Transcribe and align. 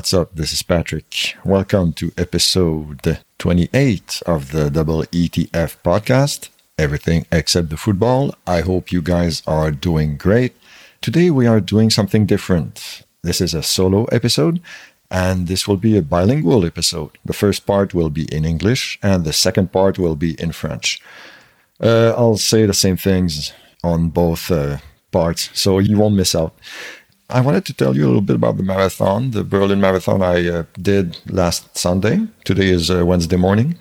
what's 0.00 0.14
up? 0.14 0.34
This 0.34 0.54
is 0.54 0.62
Patrick. 0.62 1.36
Welcome 1.44 1.92
to 1.92 2.10
episode 2.16 3.18
28 3.36 4.22
of 4.24 4.50
the 4.50 4.70
Double 4.70 5.02
ETF 5.02 5.76
podcast. 5.84 6.48
Everything 6.78 7.26
except 7.30 7.68
the 7.68 7.76
football. 7.76 8.34
I 8.46 8.62
hope 8.62 8.92
you 8.92 9.02
guys 9.02 9.42
are 9.46 9.70
doing 9.70 10.16
great. 10.16 10.56
Today 11.02 11.28
we 11.28 11.46
are 11.46 11.60
doing 11.60 11.90
something 11.90 12.24
different. 12.24 13.02
This 13.20 13.42
is 13.42 13.52
a 13.52 13.62
solo 13.62 14.04
episode 14.06 14.62
and 15.10 15.48
this 15.48 15.68
will 15.68 15.76
be 15.76 15.98
a 15.98 16.02
bilingual 16.16 16.64
episode. 16.64 17.18
The 17.22 17.34
first 17.34 17.66
part 17.66 17.92
will 17.92 18.08
be 18.08 18.24
in 18.34 18.46
English 18.46 18.98
and 19.02 19.26
the 19.26 19.34
second 19.34 19.70
part 19.70 19.98
will 19.98 20.16
be 20.16 20.32
in 20.40 20.52
French. 20.52 21.02
Uh, 21.78 22.14
I'll 22.16 22.38
say 22.38 22.64
the 22.64 22.72
same 22.72 22.96
things 22.96 23.52
on 23.84 24.08
both 24.08 24.50
uh, 24.50 24.78
parts 25.10 25.50
so 25.52 25.78
you 25.78 25.98
won't 25.98 26.14
miss 26.14 26.34
out. 26.34 26.54
I 27.32 27.40
wanted 27.40 27.64
to 27.66 27.74
tell 27.74 27.96
you 27.96 28.04
a 28.04 28.08
little 28.08 28.22
bit 28.22 28.36
about 28.36 28.56
the 28.56 28.62
marathon, 28.62 29.30
the 29.30 29.44
Berlin 29.44 29.80
Marathon 29.80 30.22
I 30.22 30.48
uh, 30.48 30.64
did 30.80 31.18
last 31.30 31.76
Sunday. 31.76 32.26
Today 32.44 32.68
is 32.68 32.90
uh, 32.90 33.06
Wednesday 33.06 33.36
morning. 33.36 33.78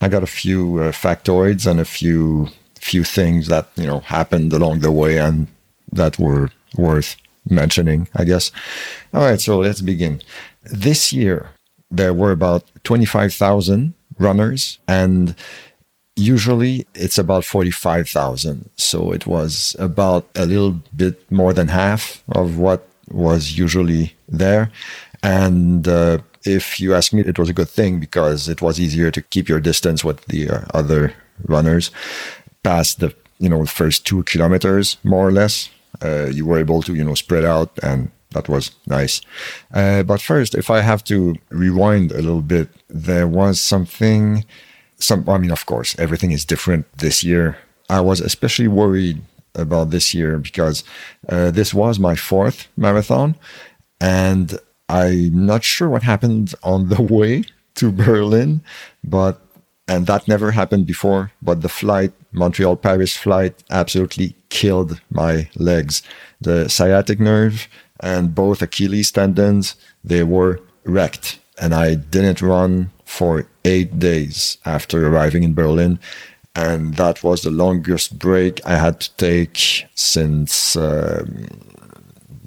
I 0.00 0.08
got 0.08 0.22
a 0.22 0.26
few 0.26 0.78
uh, 0.78 0.92
factoids 0.92 1.66
and 1.70 1.78
a 1.80 1.84
few 1.84 2.48
few 2.74 3.04
things 3.04 3.48
that 3.48 3.68
you 3.76 3.86
know 3.86 4.00
happened 4.00 4.52
along 4.52 4.80
the 4.80 4.90
way 4.90 5.18
and 5.18 5.46
that 5.92 6.18
were 6.18 6.50
worth 6.76 7.16
mentioning, 7.48 8.08
I 8.16 8.24
guess. 8.24 8.50
All 9.14 9.22
right, 9.22 9.40
so 9.40 9.58
let's 9.58 9.82
begin. 9.82 10.22
This 10.64 11.12
year 11.12 11.50
there 11.90 12.14
were 12.14 12.32
about 12.32 12.64
25,000 12.84 13.94
runners 14.18 14.78
and 14.86 15.34
usually 16.16 16.86
it's 16.94 17.18
about 17.18 17.44
45,000. 17.44 18.70
So 18.76 19.12
it 19.12 19.26
was 19.26 19.76
about 19.78 20.28
a 20.34 20.46
little 20.46 20.80
bit 20.94 21.30
more 21.30 21.52
than 21.52 21.68
half 21.68 22.22
of 22.32 22.58
what 22.58 22.86
was 23.10 23.58
usually 23.58 24.14
there. 24.28 24.70
And 25.22 25.86
uh, 25.86 26.18
if 26.44 26.80
you 26.80 26.94
ask 26.94 27.12
me, 27.12 27.22
it 27.22 27.38
was 27.38 27.48
a 27.48 27.54
good 27.54 27.68
thing 27.68 28.00
because 28.00 28.48
it 28.48 28.62
was 28.62 28.80
easier 28.80 29.10
to 29.10 29.22
keep 29.22 29.48
your 29.48 29.60
distance 29.60 30.04
with 30.04 30.24
the 30.26 30.50
uh, 30.50 30.60
other 30.72 31.14
runners 31.46 31.90
past 32.62 33.00
the 33.00 33.14
you 33.38 33.48
know 33.48 33.64
first 33.64 34.06
two 34.06 34.22
kilometers 34.24 34.98
more 35.02 35.28
or 35.28 35.32
less. 35.32 35.70
Uh, 36.02 36.26
you 36.26 36.46
were 36.46 36.58
able 36.58 36.82
to 36.82 36.94
you 36.94 37.04
know 37.04 37.14
spread 37.14 37.44
out 37.44 37.70
and 37.82 38.10
that 38.32 38.48
was 38.48 38.70
nice. 38.86 39.20
Uh, 39.74 40.02
but 40.04 40.20
first, 40.20 40.54
if 40.54 40.70
I 40.70 40.82
have 40.82 41.02
to 41.04 41.34
rewind 41.50 42.12
a 42.12 42.22
little 42.22 42.42
bit, 42.42 42.68
there 42.88 43.26
was 43.26 43.60
something 43.60 44.44
some, 45.00 45.28
I 45.28 45.38
mean, 45.38 45.50
of 45.50 45.66
course, 45.66 45.98
everything 45.98 46.30
is 46.30 46.44
different 46.44 46.86
this 46.98 47.24
year. 47.24 47.58
I 47.88 48.00
was 48.00 48.20
especially 48.20 48.68
worried 48.68 49.20
about 49.54 49.90
this 49.90 50.14
year 50.14 50.38
because 50.38 50.84
uh, 51.28 51.50
this 51.50 51.74
was 51.74 51.98
my 51.98 52.14
fourth 52.14 52.68
marathon, 52.76 53.34
and 54.00 54.58
I'm 54.88 55.46
not 55.46 55.64
sure 55.64 55.88
what 55.88 56.02
happened 56.02 56.54
on 56.62 56.88
the 56.88 57.02
way 57.16 57.44
to 57.76 57.90
Berlin, 57.90 58.62
but 59.02 59.40
and 59.88 60.06
that 60.06 60.28
never 60.28 60.52
happened 60.52 60.86
before. 60.86 61.32
But 61.42 61.62
the 61.62 61.68
flight, 61.68 62.12
Montreal 62.30 62.76
Paris 62.76 63.16
flight, 63.16 63.54
absolutely 63.70 64.36
killed 64.48 65.00
my 65.10 65.48
legs. 65.56 66.02
The 66.40 66.68
sciatic 66.68 67.18
nerve 67.18 67.66
and 67.98 68.34
both 68.34 68.62
Achilles 68.62 69.10
tendons 69.10 69.74
they 70.04 70.22
were 70.22 70.60
wrecked, 70.84 71.38
and 71.60 71.74
I 71.74 71.94
didn't 71.94 72.40
run 72.40 72.90
for 73.10 73.44
eight 73.64 73.98
days 73.98 74.56
after 74.64 75.06
arriving 75.06 75.42
in 75.42 75.52
Berlin. 75.52 75.98
And 76.54 76.94
that 76.94 77.22
was 77.22 77.42
the 77.42 77.50
longest 77.50 78.18
break 78.18 78.64
I 78.64 78.76
had 78.76 79.00
to 79.00 79.10
take 79.16 79.84
since 79.94 80.76
um, 80.76 81.46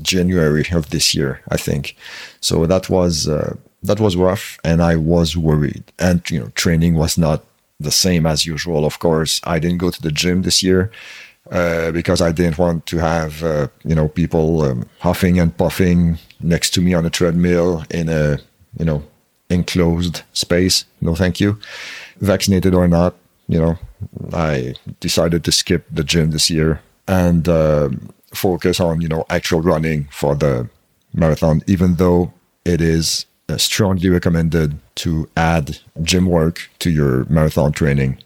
January 0.02 0.66
of 0.72 0.90
this 0.90 1.14
year, 1.14 1.42
I 1.50 1.58
think. 1.58 1.96
So 2.40 2.66
that 2.66 2.90
was 2.90 3.28
uh, 3.28 3.56
that 3.84 4.00
was 4.00 4.16
rough, 4.16 4.58
and 4.64 4.82
I 4.82 4.96
was 4.96 5.38
worried. 5.38 5.84
And 6.00 6.20
you 6.30 6.40
know, 6.40 6.50
training 6.56 6.96
was 6.96 7.18
not 7.18 7.44
the 7.80 7.92
same 7.92 8.26
as 8.26 8.46
usual. 8.46 8.86
Of 8.86 9.00
course, 9.00 9.42
I 9.44 9.60
didn't 9.60 9.80
go 9.80 9.90
to 9.90 10.02
the 10.02 10.12
gym 10.12 10.42
this 10.42 10.64
year 10.64 10.92
uh, 11.52 11.92
because 11.92 12.22
I 12.22 12.32
didn't 12.32 12.58
want 12.58 12.86
to 12.88 12.98
have 12.98 13.44
uh, 13.44 13.68
you 13.84 13.96
know 13.96 14.08
people 14.08 14.62
um, 14.64 14.86
huffing 15.00 15.40
and 15.40 15.56
puffing 15.56 16.20
next 16.40 16.74
to 16.76 16.82
me 16.82 16.94
on 16.94 17.06
a 17.06 17.10
treadmill 17.10 17.84
in 17.90 18.10
a 18.10 18.40
you 18.80 18.86
know 18.86 19.04
enclosed 19.50 20.24
space. 20.34 20.86
No, 21.02 21.16
thank 21.16 21.40
you. 21.40 21.60
Vaccinated 22.20 22.74
or 22.74 22.88
not, 22.88 23.16
you 23.48 23.60
know, 23.60 23.78
I 24.34 24.76
decided 25.00 25.44
to 25.44 25.52
skip 25.52 25.86
the 25.92 26.04
gym 26.04 26.32
this 26.32 26.50
year 26.50 26.82
and 27.08 27.48
uh, 27.48 27.90
focus 28.34 28.80
on, 28.80 29.02
you 29.02 29.08
know, 29.08 29.26
actual 29.30 29.62
running 29.62 30.08
for 30.12 30.36
the 30.36 30.70
marathon, 31.14 31.62
even 31.68 31.96
though 31.96 32.34
it 32.66 32.82
is 32.82 33.26
uh, 33.50 33.58
strongly 33.58 34.10
recommended 34.10 34.78
to 34.96 35.30
add 35.36 35.78
gym 36.02 36.26
work 36.26 36.70
to 36.80 36.90
your 36.90 37.26
marathon 37.26 37.72
training. 37.72 38.18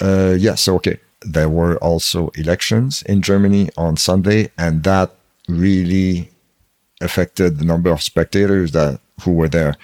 Uh, 0.00 0.36
yes, 0.38 0.68
okay. 0.68 0.98
There 1.22 1.48
were 1.48 1.76
also 1.78 2.28
elections 2.28 3.02
in 3.02 3.20
Germany 3.20 3.68
on 3.76 3.96
Sunday, 3.96 4.50
and 4.56 4.84
that 4.84 5.10
really 5.48 6.30
affected 7.02 7.58
the 7.58 7.64
number 7.64 7.90
of 7.90 8.02
spectators 8.02 8.72
that 8.72 9.00
who 9.22 9.32
were 9.32 9.48
there. 9.48 9.76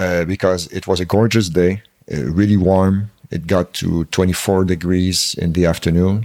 Uh, 0.00 0.24
because 0.24 0.66
it 0.68 0.86
was 0.86 0.98
a 0.98 1.04
gorgeous 1.04 1.50
day, 1.50 1.82
uh, 2.10 2.24
really 2.32 2.56
warm. 2.56 3.10
It 3.30 3.46
got 3.46 3.74
to 3.74 4.06
24 4.06 4.64
degrees 4.64 5.34
in 5.34 5.52
the 5.52 5.66
afternoon, 5.66 6.24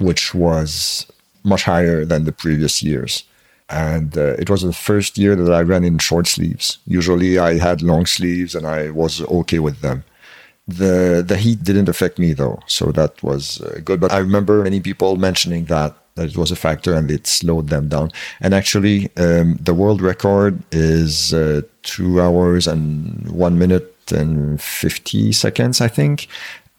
which 0.00 0.34
was 0.34 1.06
much 1.44 1.62
higher 1.64 2.04
than 2.04 2.24
the 2.24 2.32
previous 2.32 2.82
years. 2.82 3.24
And 3.70 4.18
uh, 4.18 4.34
it 4.38 4.50
was 4.50 4.60
the 4.60 4.74
first 4.74 5.16
year 5.16 5.34
that 5.34 5.50
I 5.50 5.62
ran 5.62 5.82
in 5.82 5.96
short 5.96 6.26
sleeves. 6.26 6.76
Usually 6.86 7.38
I 7.38 7.56
had 7.56 7.80
long 7.80 8.04
sleeves 8.04 8.54
and 8.54 8.66
I 8.66 8.90
was 8.90 9.22
okay 9.22 9.60
with 9.60 9.80
them. 9.80 10.04
The 10.68 11.24
the 11.26 11.38
heat 11.38 11.64
didn't 11.64 11.88
affect 11.88 12.18
me 12.18 12.34
though, 12.34 12.60
so 12.66 12.92
that 12.92 13.22
was 13.22 13.62
uh, 13.62 13.80
good. 13.82 13.98
But 13.98 14.12
I 14.12 14.18
remember 14.18 14.62
many 14.62 14.80
people 14.80 15.16
mentioning 15.16 15.64
that 15.66 15.96
that 16.14 16.30
it 16.30 16.36
was 16.36 16.50
a 16.50 16.56
factor 16.56 16.94
and 16.94 17.10
it 17.10 17.26
slowed 17.26 17.68
them 17.68 17.88
down. 17.88 18.10
And 18.40 18.54
actually, 18.54 19.10
um, 19.16 19.56
the 19.60 19.74
world 19.74 20.00
record 20.00 20.62
is 20.70 21.34
uh, 21.34 21.62
two 21.82 22.20
hours 22.20 22.66
and 22.66 23.28
one 23.30 23.58
minute 23.58 23.90
and 24.12 24.60
50 24.60 25.32
seconds, 25.32 25.80
I 25.80 25.88
think. 25.88 26.28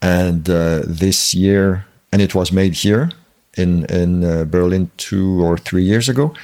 And 0.00 0.48
uh, 0.48 0.82
this 0.86 1.34
year, 1.34 1.86
and 2.12 2.22
it 2.22 2.34
was 2.34 2.50
made 2.50 2.74
here 2.74 3.10
in, 3.56 3.84
in 3.86 4.24
uh, 4.24 4.44
Berlin 4.44 4.90
two 4.96 5.44
or 5.44 5.58
three 5.58 5.84
years 5.84 6.08
ago. 6.08 6.34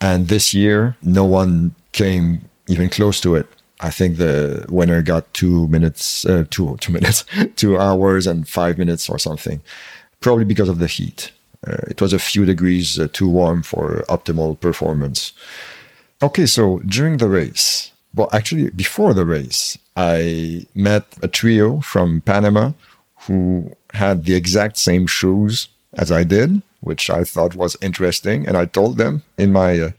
And 0.00 0.28
this 0.28 0.54
year, 0.54 0.96
no 1.02 1.24
one 1.24 1.74
came 1.92 2.48
even 2.68 2.88
close 2.88 3.20
to 3.20 3.34
it. 3.34 3.46
I 3.80 3.90
think 3.90 4.16
the 4.16 4.64
winner 4.70 5.02
got 5.02 5.32
two 5.34 5.68
minutes, 5.68 6.24
uh, 6.24 6.44
two, 6.48 6.76
two 6.80 6.92
minutes, 6.92 7.24
two 7.56 7.78
hours 7.78 8.26
and 8.26 8.48
five 8.48 8.78
minutes 8.78 9.10
or 9.10 9.18
something, 9.18 9.60
probably 10.20 10.44
because 10.44 10.68
of 10.70 10.78
the 10.78 10.86
heat. 10.86 11.32
Uh, 11.66 11.76
it 11.88 12.00
was 12.00 12.12
a 12.12 12.18
few 12.18 12.44
degrees 12.44 12.98
uh, 12.98 13.08
too 13.12 13.28
warm 13.28 13.62
for 13.62 14.04
optimal 14.08 14.58
performance. 14.58 15.32
Okay, 16.22 16.46
so 16.46 16.80
during 16.80 17.18
the 17.18 17.28
race, 17.28 17.92
well, 18.14 18.28
actually, 18.32 18.70
before 18.70 19.14
the 19.14 19.24
race, 19.24 19.76
I 19.96 20.66
met 20.74 21.04
a 21.22 21.28
trio 21.28 21.80
from 21.80 22.20
Panama 22.20 22.72
who 23.26 23.72
had 23.92 24.24
the 24.24 24.34
exact 24.34 24.76
same 24.76 25.06
shoes 25.06 25.68
as 25.94 26.10
I 26.12 26.24
did, 26.24 26.62
which 26.80 27.10
I 27.10 27.24
thought 27.24 27.56
was 27.56 27.76
interesting. 27.80 28.46
And 28.46 28.56
I 28.56 28.66
told 28.66 28.98
them 28.98 29.22
in 29.38 29.52
my 29.52 29.80
uh, 29.80 29.90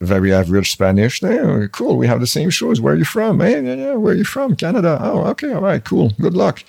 very 0.00 0.32
average 0.32 0.70
Spanish, 0.70 1.20
hey, 1.20 1.68
cool, 1.72 1.96
we 1.96 2.06
have 2.06 2.20
the 2.20 2.26
same 2.26 2.50
shoes. 2.50 2.80
Where 2.80 2.94
are 2.94 2.96
you 2.96 3.04
from? 3.04 3.40
Hey, 3.40 3.62
yeah, 3.62 3.74
yeah, 3.74 3.94
where 3.94 4.14
are 4.14 4.16
you 4.16 4.24
from? 4.24 4.56
Canada. 4.56 4.98
Oh, 5.00 5.24
okay, 5.28 5.52
all 5.52 5.62
right, 5.62 5.84
cool. 5.84 6.12
Good 6.20 6.34
luck 6.34 6.64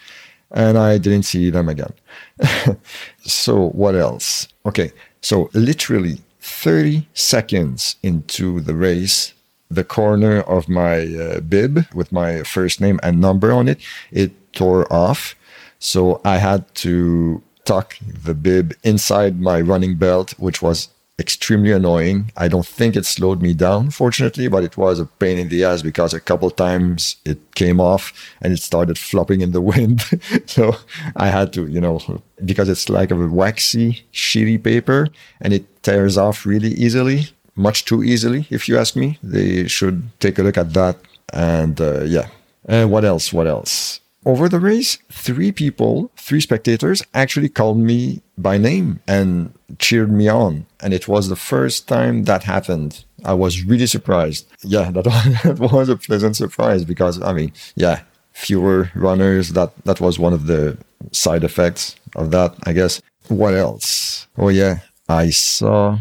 and 0.52 0.78
I 0.78 0.98
didn't 0.98 1.24
see 1.24 1.50
them 1.50 1.70
again. 1.70 1.94
so 3.20 3.70
what 3.70 3.96
else? 3.96 4.48
Okay, 4.66 4.92
so 5.22 5.50
literally 5.54 6.20
30 6.40 7.08
seconds 7.14 7.96
into 8.02 8.60
the 8.60 8.76
race, 8.76 9.34
the 9.70 9.84
corner 9.84 10.42
of 10.42 10.68
my 10.68 11.06
uh, 11.16 11.40
bib 11.42 11.86
with 11.94 12.12
my 12.12 12.44
first 12.44 12.82
name 12.82 13.00
and 13.04 13.22
number 13.22 13.52
on 13.52 13.68
it, 13.68 13.80
it 14.12 14.32
tore 14.54 14.92
off. 14.92 15.36
So 15.80 16.22
I 16.26 16.38
had 16.38 16.74
to 16.76 17.42
tuck 17.66 17.98
the 18.02 18.34
bib 18.34 18.74
inside 18.84 19.40
my 19.40 19.62
running 19.62 19.96
belt, 19.96 20.34
which 20.40 20.62
was 20.62 20.90
extremely 21.20 21.72
annoying. 21.72 22.32
I 22.38 22.48
don't 22.48 22.66
think 22.66 22.96
it 22.96 23.06
slowed 23.06 23.42
me 23.42 23.54
down, 23.54 23.90
fortunately, 23.92 24.48
but 24.48 24.64
it 24.64 24.78
was 24.78 25.00
a 25.00 25.06
pain 25.06 25.38
in 25.38 25.50
the 25.50 25.64
ass 25.64 25.82
because 25.82 26.14
a 26.14 26.20
couple 26.20 26.50
times 26.50 27.18
it 27.26 27.40
came 27.56 27.80
off 27.80 28.14
and 28.42 28.54
it 28.54 28.62
started 28.62 28.98
flopping 28.98 29.42
in 29.42 29.52
the 29.52 29.62
wind. 29.74 30.02
so 30.46 30.76
I 31.16 31.28
had 31.28 31.54
to, 31.54 31.68
you 31.68 31.82
know, 31.82 32.00
because 32.46 32.70
it's 32.70 32.90
like 32.90 33.12
a 33.12 33.16
waxy, 33.16 34.06
shitty 34.14 34.64
paper 34.64 35.08
and 35.42 35.54
it 35.54 35.84
tears 35.84 36.18
off 36.18 36.46
really 36.46 36.72
easily, 36.72 37.28
much 37.56 37.86
too 37.86 38.04
easily, 38.04 38.48
if 38.50 38.70
you 38.70 38.78
ask 38.78 38.96
me. 38.96 39.20
They 39.22 39.68
should 39.68 40.10
take 40.20 40.40
a 40.40 40.44
look 40.44 40.58
at 40.58 40.74
that. 40.74 40.98
And 41.34 41.80
uh, 41.80 42.04
yeah. 42.04 42.28
Uh, 42.68 42.86
what 42.86 43.04
else? 43.04 43.34
What 43.34 43.48
else? 43.48 43.99
Over 44.26 44.50
the 44.50 44.60
race, 44.60 44.98
three 45.12 45.52
people, 45.52 46.12
three 46.18 46.42
spectators 46.42 47.02
actually 47.14 47.50
called 47.50 47.78
me 47.78 48.22
by 48.38 48.58
name 48.58 49.00
and 49.08 49.54
cheered 49.78 50.12
me 50.12 50.28
on. 50.28 50.66
And 50.82 50.94
it 50.94 51.08
was 51.08 51.30
the 51.30 51.36
first 51.36 51.88
time 51.88 52.24
that 52.24 52.44
happened. 52.44 53.06
I 53.24 53.34
was 53.34 53.64
really 53.64 53.88
surprised. 53.88 54.48
Yeah, 54.64 54.92
that 54.92 55.58
was 55.60 55.90
a 55.90 55.96
pleasant 55.96 56.36
surprise 56.36 56.84
because, 56.84 57.22
I 57.22 57.34
mean, 57.34 57.54
yeah, 57.76 58.02
fewer 58.34 58.92
runners. 58.96 59.50
That, 59.54 59.72
that 59.86 60.02
was 60.02 60.20
one 60.20 60.34
of 60.34 60.48
the 60.48 60.78
side 61.12 61.44
effects 61.44 61.96
of 62.16 62.32
that, 62.32 62.56
I 62.64 62.74
guess. 62.74 63.02
What 63.28 63.54
else? 63.54 64.28
Oh, 64.38 64.50
yeah, 64.50 64.80
I 65.08 65.30
saw, 65.30 66.00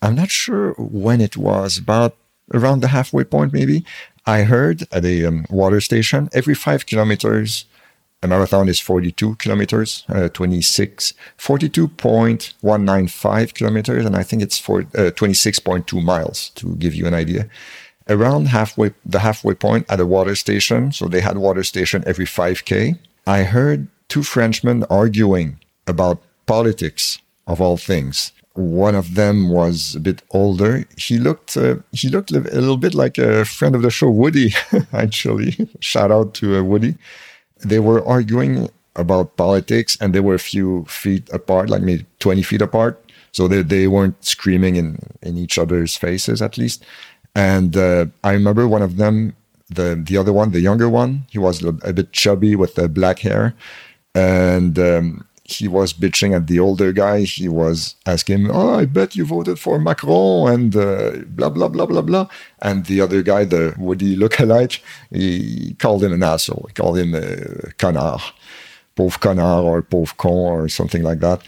I'm 0.00 0.14
not 0.14 0.30
sure 0.30 0.72
when 0.74 1.20
it 1.20 1.36
was, 1.36 1.78
about 1.78 2.16
around 2.54 2.80
the 2.80 2.88
halfway 2.88 3.24
point, 3.24 3.52
maybe. 3.52 3.84
I 4.28 4.42
heard 4.42 4.86
at 4.92 5.04
a 5.06 5.24
um, 5.24 5.46
water 5.48 5.80
station 5.80 6.28
every 6.34 6.54
five 6.54 6.84
kilometers, 6.84 7.64
a 8.22 8.28
marathon 8.28 8.68
is 8.68 8.78
42 8.78 9.36
kilometers, 9.36 10.04
uh, 10.10 10.28
26, 10.28 11.14
42.195 11.38 13.54
kilometers, 13.54 14.04
and 14.04 14.14
I 14.14 14.22
think 14.22 14.42
it's 14.42 14.58
for 14.58 14.80
uh, 14.80 15.12
26.2 15.16 16.04
miles 16.04 16.50
to 16.56 16.76
give 16.76 16.94
you 16.94 17.06
an 17.06 17.14
idea. 17.14 17.48
Around 18.06 18.48
halfway, 18.48 18.92
the 19.06 19.20
halfway 19.20 19.54
point 19.54 19.86
at 19.88 19.98
a 19.98 20.04
water 20.04 20.34
station, 20.34 20.92
so 20.92 21.08
they 21.08 21.22
had 21.22 21.38
water 21.38 21.64
station 21.64 22.04
every 22.06 22.26
5K. 22.26 22.98
I 23.26 23.44
heard 23.44 23.88
two 24.08 24.22
Frenchmen 24.22 24.84
arguing 24.90 25.58
about 25.86 26.20
politics 26.44 27.18
of 27.46 27.62
all 27.62 27.78
things 27.78 28.32
one 28.58 28.96
of 28.96 29.14
them 29.14 29.50
was 29.50 29.94
a 29.94 30.00
bit 30.00 30.22
older. 30.32 30.84
He 30.96 31.18
looked 31.18 31.56
uh, 31.56 31.76
he 31.92 32.08
looked 32.08 32.32
a 32.32 32.40
little 32.40 32.76
bit 32.76 32.92
like 32.92 33.16
a 33.16 33.44
friend 33.44 33.76
of 33.76 33.82
the 33.82 33.90
show, 33.90 34.10
Woody. 34.10 34.52
actually, 34.92 35.68
shout 35.78 36.10
out 36.10 36.34
to 36.34 36.56
uh, 36.56 36.62
Woody. 36.62 36.96
They 37.64 37.78
were 37.78 38.04
arguing 38.04 38.68
about 38.96 39.36
politics, 39.36 39.96
and 40.00 40.12
they 40.12 40.20
were 40.20 40.34
a 40.34 40.40
few 40.40 40.84
feet 40.86 41.28
apart, 41.32 41.70
like 41.70 41.82
maybe 41.82 42.04
twenty 42.18 42.42
feet 42.42 42.60
apart. 42.60 43.00
So 43.30 43.46
they 43.46 43.62
they 43.62 43.86
weren't 43.86 44.24
screaming 44.24 44.74
in 44.74 44.98
in 45.22 45.38
each 45.38 45.56
other's 45.56 45.94
faces, 45.96 46.42
at 46.42 46.58
least. 46.58 46.84
And 47.36 47.76
uh, 47.76 48.06
I 48.24 48.32
remember 48.32 48.66
one 48.66 48.82
of 48.82 48.96
them, 48.96 49.36
the 49.70 49.94
the 49.94 50.16
other 50.16 50.32
one, 50.32 50.50
the 50.50 50.60
younger 50.60 50.88
one. 50.88 51.26
He 51.30 51.38
was 51.38 51.62
a, 51.62 51.92
bit 51.92 52.10
chubby 52.12 52.56
with 52.56 52.74
the 52.74 52.88
black 52.88 53.20
hair, 53.20 53.54
and 54.16 54.76
um, 54.80 55.28
he 55.48 55.66
was 55.66 55.94
bitching 55.94 56.36
at 56.36 56.46
the 56.46 56.60
older 56.60 56.92
guy. 56.92 57.22
He 57.22 57.48
was 57.48 57.96
asking, 58.04 58.50
"Oh, 58.50 58.78
I 58.78 58.84
bet 58.84 59.16
you 59.16 59.24
voted 59.24 59.58
for 59.58 59.78
Macron," 59.78 60.52
and 60.52 60.76
uh, 60.76 61.24
blah 61.26 61.48
blah 61.48 61.68
blah 61.68 61.86
blah 61.86 62.02
blah. 62.02 62.28
And 62.60 62.84
the 62.84 63.00
other 63.00 63.22
guy, 63.22 63.44
the 63.44 63.74
Woody 63.78 64.14
lookalike, 64.14 64.80
he 65.10 65.74
called 65.78 66.04
him 66.04 66.12
an 66.12 66.22
asshole. 66.22 66.66
He 66.68 66.74
called 66.74 66.98
him 66.98 67.14
a 67.14 67.72
canard, 67.78 68.20
pauvre 68.94 69.18
canard, 69.18 69.64
or 69.64 69.80
pauvre 69.82 70.14
con, 70.18 70.32
or 70.32 70.68
something 70.68 71.02
like 71.02 71.20
that. 71.20 71.40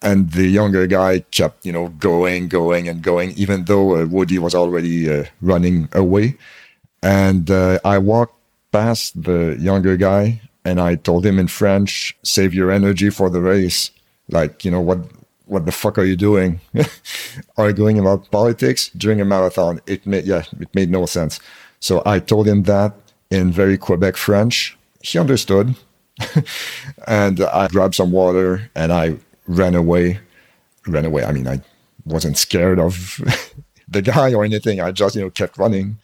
And 0.00 0.30
the 0.30 0.46
younger 0.46 0.86
guy 0.86 1.24
kept, 1.32 1.66
you 1.66 1.72
know, 1.72 1.88
going, 1.88 2.46
going, 2.46 2.88
and 2.88 3.02
going, 3.02 3.32
even 3.32 3.64
though 3.64 3.96
uh, 3.96 4.06
Woody 4.06 4.38
was 4.38 4.54
already 4.54 5.10
uh, 5.10 5.24
running 5.40 5.88
away. 5.92 6.36
And 7.02 7.50
uh, 7.50 7.80
I 7.84 7.98
walked 7.98 8.36
past 8.70 9.20
the 9.20 9.56
younger 9.58 9.96
guy 9.96 10.40
and 10.68 10.78
I 10.80 10.96
told 10.96 11.24
him 11.24 11.38
in 11.38 11.48
French, 11.48 12.16
"Save 12.22 12.52
your 12.52 12.70
energy 12.70 13.10
for 13.10 13.30
the 13.30 13.40
race." 13.40 13.90
Like, 14.28 14.64
you 14.64 14.70
know 14.70 14.84
what? 14.88 14.98
What 15.46 15.64
the 15.64 15.72
fuck 15.72 15.96
are 15.98 16.04
you 16.04 16.16
doing? 16.16 16.60
Arguing 17.56 17.98
about 17.98 18.30
politics 18.30 18.90
during 18.94 19.20
a 19.20 19.24
marathon? 19.24 19.80
It 19.86 20.06
made 20.06 20.26
yeah, 20.26 20.42
it 20.60 20.68
made 20.74 20.90
no 20.90 21.06
sense. 21.06 21.40
So 21.80 22.02
I 22.04 22.18
told 22.18 22.46
him 22.46 22.64
that 22.64 22.92
in 23.30 23.50
very 23.50 23.78
Quebec 23.78 24.16
French. 24.16 24.76
He 25.00 25.18
understood, 25.18 25.74
and 27.06 27.40
I 27.40 27.68
grabbed 27.68 27.94
some 27.94 28.10
water 28.10 28.70
and 28.74 28.92
I 28.92 29.16
ran 29.46 29.74
away. 29.74 30.20
Ran 30.86 31.06
away. 31.06 31.24
I 31.24 31.32
mean, 31.32 31.48
I 31.48 31.60
wasn't 32.04 32.36
scared 32.36 32.78
of 32.78 33.20
the 33.88 34.02
guy 34.02 34.34
or 34.34 34.44
anything. 34.44 34.80
I 34.80 34.92
just 34.92 35.14
you 35.16 35.22
know 35.22 35.30
kept 35.30 35.56
running, 35.56 35.96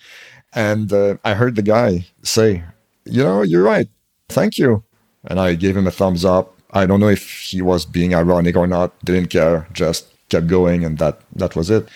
and 0.54 0.90
uh, 0.90 1.16
I 1.22 1.34
heard 1.34 1.56
the 1.56 1.68
guy 1.76 2.06
say, 2.22 2.64
"You 3.04 3.22
know, 3.24 3.42
you're 3.42 3.68
right 3.74 3.88
thank 4.34 4.58
you. 4.58 4.82
And 5.24 5.40
I 5.40 5.54
gave 5.54 5.76
him 5.76 5.86
a 5.86 5.90
thumbs 5.90 6.24
up. 6.24 6.46
I 6.70 6.86
don't 6.86 7.00
know 7.00 7.08
if 7.08 7.24
he 7.50 7.62
was 7.62 7.86
being 7.86 8.14
ironic 8.14 8.56
or 8.56 8.66
not, 8.66 8.92
didn't 9.04 9.28
care, 9.28 9.66
just 9.72 10.06
kept 10.28 10.48
going, 10.48 10.84
and 10.84 10.98
that, 10.98 11.20
that 11.36 11.54
was 11.56 11.70
it. 11.70 11.88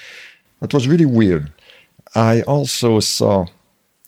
That 0.61 0.73
was 0.73 0.87
really 0.89 1.07
weird. 1.07 1.53
I 2.15 2.43
also 2.43 3.01
saw, 3.01 3.47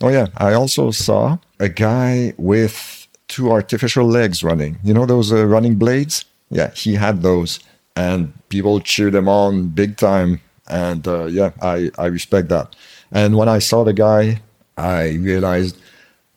oh 0.00 0.09
yeah, 0.09 0.29
I 0.37 0.53
also 0.55 0.91
saw 0.91 1.38
a 1.59 1.69
guy 1.69 2.35
with 2.38 3.09
two 3.29 3.50
artificial 3.50 4.06
legs 4.06 4.43
running. 4.43 4.79
You 4.83 4.94
know 4.94 5.06
those 5.06 5.33
uh, 5.33 5.44
running 5.47 5.76
blades? 5.76 6.25
Yeah, 6.50 6.71
he 6.71 6.94
had 6.94 7.23
those, 7.23 7.61
and 7.94 8.33
people 8.49 8.81
cheered 8.81 9.15
him 9.15 9.29
on 9.29 9.69
big 9.69 9.97
time. 9.97 10.41
And 10.69 11.06
uh, 11.06 11.25
yeah, 11.26 11.50
I, 11.61 11.91
I 11.99 12.06
respect 12.06 12.49
that. 12.49 12.76
And 13.11 13.37
when 13.37 13.49
I 13.49 13.59
saw 13.59 13.85
the 13.85 13.93
guy, 13.93 14.41
I 14.76 15.11
realized 15.21 15.76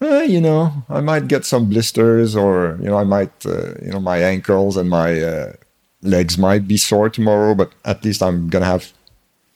eh, 0.03 0.23
you 0.23 0.41
know, 0.41 0.71
I 0.89 1.01
might 1.01 1.27
get 1.27 1.45
some 1.45 1.69
blisters, 1.69 2.35
or 2.35 2.77
you 2.81 2.87
know, 2.89 2.97
I 2.97 3.03
might, 3.03 3.45
uh, 3.45 3.73
you 3.81 3.91
know, 3.91 3.99
my 3.99 4.17
ankles 4.17 4.77
and 4.77 4.89
my 4.89 5.21
uh, 5.21 5.53
legs 6.01 6.37
might 6.37 6.67
be 6.67 6.77
sore 6.77 7.09
tomorrow, 7.09 7.55
but 7.55 7.71
at 7.85 8.03
least 8.03 8.21
I'm 8.21 8.49
gonna 8.49 8.65
have 8.65 8.91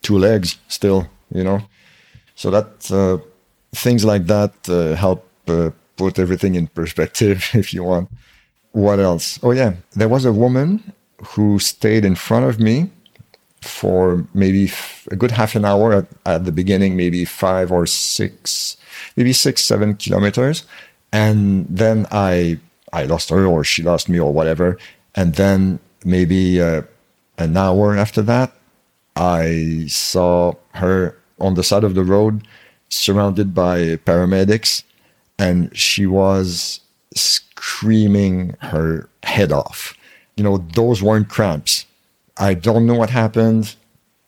two 0.02 0.18
legs 0.18 0.58
still, 0.68 1.08
you 1.32 1.44
know. 1.44 1.60
So 2.34 2.50
that 2.50 2.90
uh, 2.90 3.18
things 3.72 4.04
like 4.04 4.26
that 4.26 4.54
uh, 4.68 4.94
help 4.94 5.28
uh, 5.48 5.70
put 5.96 6.18
everything 6.18 6.54
in 6.54 6.66
perspective, 6.68 7.50
if 7.54 7.74
you 7.74 7.84
want. 7.84 8.10
What 8.72 9.00
else? 9.00 9.38
Oh 9.42 9.52
yeah, 9.52 9.74
there 9.96 10.08
was 10.08 10.24
a 10.24 10.32
woman 10.32 10.92
who 11.34 11.58
stayed 11.58 12.04
in 12.04 12.14
front 12.14 12.46
of 12.46 12.60
me 12.60 12.90
for 13.60 14.24
maybe 14.34 14.70
a 15.10 15.16
good 15.16 15.32
half 15.32 15.56
an 15.56 15.64
hour 15.64 15.92
at, 15.92 16.06
at 16.24 16.44
the 16.44 16.52
beginning, 16.52 16.96
maybe 16.96 17.24
five 17.24 17.72
or 17.72 17.86
six 17.86 18.76
maybe 19.16 19.32
six, 19.32 19.64
seven 19.64 19.96
kilometers. 19.96 20.64
And 21.12 21.66
then 21.68 22.06
I, 22.10 22.58
I 22.92 23.04
lost 23.04 23.30
her 23.30 23.46
or 23.46 23.64
she 23.64 23.82
lost 23.82 24.08
me 24.08 24.18
or 24.18 24.32
whatever. 24.32 24.78
And 25.14 25.34
then 25.34 25.78
maybe 26.04 26.60
uh, 26.60 26.82
an 27.38 27.56
hour 27.56 27.96
after 27.96 28.22
that, 28.22 28.52
I 29.16 29.86
saw 29.88 30.54
her 30.74 31.16
on 31.40 31.54
the 31.54 31.64
side 31.64 31.84
of 31.84 31.94
the 31.94 32.04
road 32.04 32.46
surrounded 32.88 33.54
by 33.54 33.96
paramedics 34.06 34.82
and 35.38 35.76
she 35.76 36.06
was 36.06 36.80
screaming 37.14 38.56
her 38.60 39.08
head 39.22 39.52
off. 39.52 39.94
You 40.36 40.44
know, 40.44 40.58
those 40.58 41.02
weren't 41.02 41.28
cramps. 41.28 41.86
I 42.36 42.54
don't 42.54 42.86
know 42.86 42.94
what 42.94 43.10
happened, 43.10 43.74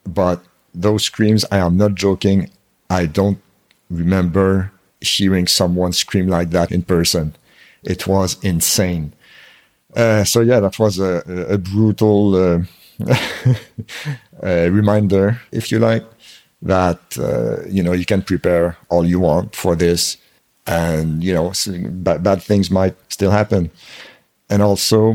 but 0.05 0.43
those 0.75 1.05
screams, 1.05 1.45
I 1.51 1.59
am 1.59 1.77
not 1.77 1.95
joking. 1.95 2.51
I 2.89 3.07
don't 3.07 3.41
remember 3.91 4.73
hearing 5.01 5.47
someone 5.47 5.93
scream 5.93 6.29
like 6.29 6.51
that 6.51 6.71
in 6.71 6.83
person. 6.83 7.35
It 7.83 8.07
was 8.07 8.37
insane. 8.43 9.13
Uh, 9.97 10.25
so 10.25 10.41
yeah, 10.41 10.61
that 10.61 10.79
was 10.79 10.99
a, 10.99 11.23
a 11.49 11.59
brutal 11.59 12.35
uh, 12.35 12.63
a 14.43 14.71
reminder, 14.71 15.41
if 15.53 15.73
you 15.73 15.79
like, 15.79 16.05
that 16.63 17.01
uh, 17.19 17.67
you 17.69 17.83
know 17.83 17.93
you 17.93 18.05
can 18.05 18.23
prepare 18.23 18.77
all 18.91 19.07
you 19.07 19.19
want 19.19 19.57
for 19.57 19.75
this, 19.75 20.17
and 20.67 21.25
you 21.25 21.33
know 21.33 21.53
bad, 21.91 22.23
bad 22.23 22.43
things 22.43 22.71
might 22.71 22.95
still 23.13 23.31
happen. 23.31 23.71
And 24.49 24.63
also, 24.63 25.15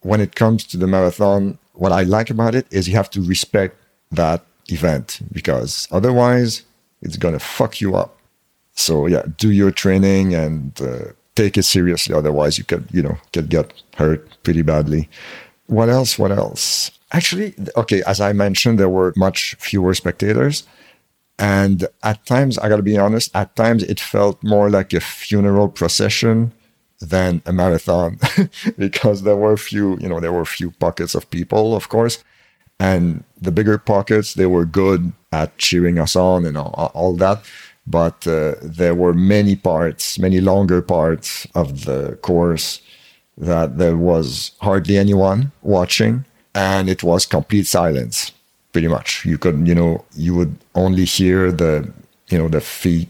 when 0.00 0.20
it 0.20 0.34
comes 0.34 0.64
to 0.64 0.76
the 0.76 0.86
marathon, 0.86 1.58
what 1.72 1.92
I 1.92 2.02
like 2.02 2.30
about 2.30 2.54
it 2.54 2.66
is 2.70 2.88
you 2.88 2.96
have 2.96 3.10
to 3.10 3.22
respect 3.22 3.76
that 4.10 4.44
event 4.68 5.20
because 5.32 5.88
otherwise 5.90 6.62
it's 7.02 7.16
gonna 7.16 7.38
fuck 7.38 7.80
you 7.80 7.96
up 7.96 8.18
so 8.78 9.06
yeah, 9.06 9.24
do 9.38 9.50
your 9.50 9.72
training 9.72 10.34
and 10.34 10.80
uh, 10.80 11.10
take 11.34 11.58
it 11.58 11.64
seriously. 11.64 12.14
Otherwise, 12.14 12.58
you 12.58 12.64
could 12.64 12.86
you 12.92 13.02
know 13.02 13.18
could 13.32 13.48
get 13.48 13.72
hurt 13.96 14.20
pretty 14.44 14.62
badly. 14.62 15.08
What 15.66 15.88
else? 15.88 16.16
What 16.16 16.30
else? 16.30 16.92
Actually, 17.10 17.54
okay, 17.76 18.02
as 18.06 18.20
I 18.20 18.32
mentioned, 18.32 18.78
there 18.78 18.88
were 18.88 19.12
much 19.16 19.56
fewer 19.58 19.94
spectators. 19.94 20.62
And 21.40 21.88
at 22.04 22.24
times, 22.24 22.56
I 22.58 22.68
gotta 22.68 22.82
be 22.82 22.96
honest, 22.96 23.34
at 23.34 23.54
times 23.56 23.82
it 23.82 23.98
felt 23.98 24.42
more 24.44 24.70
like 24.70 24.92
a 24.92 25.00
funeral 25.00 25.68
procession 25.68 26.52
than 27.00 27.42
a 27.46 27.52
marathon 27.52 28.18
because 28.78 29.22
there 29.22 29.36
were 29.36 29.52
a 29.52 29.58
few, 29.58 29.98
you 29.98 30.08
know, 30.08 30.20
there 30.20 30.32
were 30.32 30.46
a 30.48 30.56
few 30.58 30.70
pockets 30.70 31.16
of 31.16 31.28
people, 31.30 31.74
of 31.74 31.88
course. 31.88 32.22
And 32.80 33.24
the 33.40 33.50
bigger 33.52 33.78
pockets, 33.78 34.34
they 34.34 34.46
were 34.46 34.64
good 34.64 35.12
at 35.32 35.56
cheering 35.58 35.98
us 35.98 36.16
on 36.16 36.44
and 36.46 36.56
all, 36.56 36.90
all 36.94 37.14
that 37.16 37.42
but 37.88 38.26
uh, 38.26 38.54
there 38.62 38.94
were 38.94 39.14
many 39.14 39.56
parts, 39.56 40.18
many 40.18 40.40
longer 40.40 40.82
parts 40.82 41.46
of 41.54 41.86
the 41.86 42.18
course 42.22 42.82
that 43.38 43.78
there 43.78 43.96
was 43.96 44.52
hardly 44.60 44.98
anyone 44.98 45.52
watching, 45.62 46.24
and 46.54 46.88
it 46.88 47.02
was 47.02 47.24
complete 47.24 47.66
silence, 47.66 48.32
pretty 48.72 48.88
much. 48.88 49.24
You 49.24 49.38
could, 49.38 49.66
you 49.66 49.74
know, 49.74 50.04
you 50.14 50.34
would 50.34 50.54
only 50.74 51.04
hear 51.04 51.50
the, 51.50 51.90
you 52.28 52.36
know, 52.36 52.48
the 52.48 52.60
feet 52.60 53.08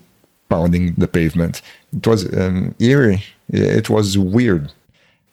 pounding 0.48 0.94
the 0.94 1.08
pavement. 1.08 1.60
It 1.96 2.06
was 2.06 2.32
um, 2.36 2.74
eerie. 2.78 3.24
It 3.48 3.90
was 3.90 4.16
weird. 4.16 4.70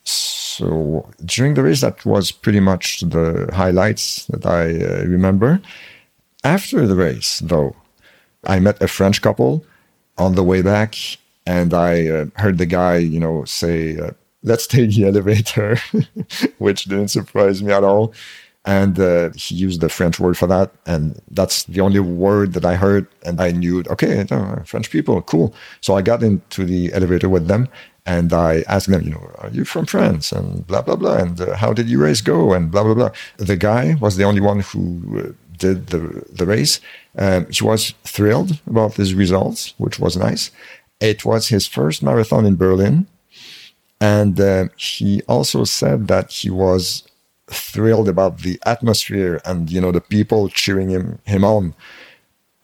So 0.05 1.09
during 1.25 1.55
the 1.55 1.63
race, 1.63 1.81
that 1.81 2.05
was 2.05 2.31
pretty 2.31 2.59
much 2.59 3.01
the 3.01 3.49
highlights 3.53 4.25
that 4.27 4.45
I 4.45 4.63
uh, 4.85 5.05
remember. 5.05 5.59
After 6.43 6.87
the 6.87 6.95
race, 6.95 7.39
though, 7.43 7.75
I 8.45 8.59
met 8.59 8.81
a 8.81 8.87
French 8.87 9.21
couple 9.21 9.65
on 10.17 10.35
the 10.35 10.43
way 10.43 10.61
back, 10.61 10.95
and 11.45 11.73
I 11.73 12.07
uh, 12.07 12.25
heard 12.35 12.57
the 12.57 12.65
guy, 12.65 12.97
you 12.97 13.19
know, 13.19 13.43
say, 13.45 13.97
uh, 13.97 14.11
"Let's 14.43 14.67
take 14.67 14.91
the 14.91 15.05
elevator," 15.11 15.77
which 16.59 16.85
didn't 16.85 17.09
surprise 17.09 17.61
me 17.61 17.73
at 17.73 17.83
all. 17.83 18.13
And 18.67 18.99
uh, 18.99 19.29
he 19.35 19.53
used 19.55 19.81
the 19.81 19.89
French 19.89 20.19
word 20.19 20.37
for 20.37 20.47
that, 20.47 20.71
and 20.87 21.19
that's 21.29 21.63
the 21.65 21.81
only 21.81 21.99
word 21.99 22.53
that 22.53 22.65
I 22.65 22.75
heard, 22.75 23.05
and 23.23 23.39
I 23.39 23.51
knew, 23.51 23.83
okay, 23.91 24.25
French 24.65 24.89
people, 24.89 25.21
cool. 25.21 25.53
So 25.81 25.95
I 25.95 26.01
got 26.01 26.23
into 26.23 26.65
the 26.65 26.91
elevator 26.93 27.29
with 27.29 27.47
them, 27.47 27.69
and 28.05 28.31
I 28.33 28.63
asked 28.67 28.89
them, 28.89 29.01
you 29.03 29.11
know, 29.11 29.31
are 29.39 29.49
you 29.49 29.65
from 29.65 29.85
France? 29.85 30.31
And 30.31 30.65
blah, 30.67 30.81
blah, 30.83 30.95
blah. 30.95 31.17
And 31.17 31.41
uh, 31.41 31.55
how 31.55 31.73
did 31.73 31.89
your 31.89 32.01
race 32.01 32.21
go? 32.21 32.53
And 32.53 32.69
blah, 32.69 32.83
blah, 32.83 32.93
blah. 32.93 33.11
The 33.37 33.55
guy 33.55 33.95
was 33.95 34.15
the 34.15 34.23
only 34.23 34.41
one 34.41 34.59
who 34.59 35.01
uh, 35.19 35.31
did 35.57 35.87
the, 35.87 36.23
the 36.31 36.45
race. 36.45 36.79
Um, 37.17 37.47
he 37.49 37.63
was 37.63 37.95
thrilled 38.03 38.59
about 38.67 38.95
his 38.95 39.15
results, 39.15 39.73
which 39.77 39.99
was 39.99 40.15
nice. 40.15 40.51
It 40.99 41.25
was 41.25 41.47
his 41.47 41.65
first 41.65 42.03
marathon 42.03 42.45
in 42.45 42.57
Berlin. 42.57 43.07
And 43.99 44.39
uh, 44.39 44.67
he 44.75 45.23
also 45.27 45.63
said 45.63 46.07
that 46.07 46.31
he 46.31 46.51
was 46.51 47.07
thrilled 47.47 48.07
about 48.07 48.39
the 48.39 48.59
atmosphere 48.65 49.41
and, 49.45 49.69
you 49.71 49.81
know, 49.81 49.91
the 49.91 50.01
people 50.01 50.49
cheering 50.49 50.89
him, 50.89 51.19
him 51.25 51.43
on. 51.43 51.73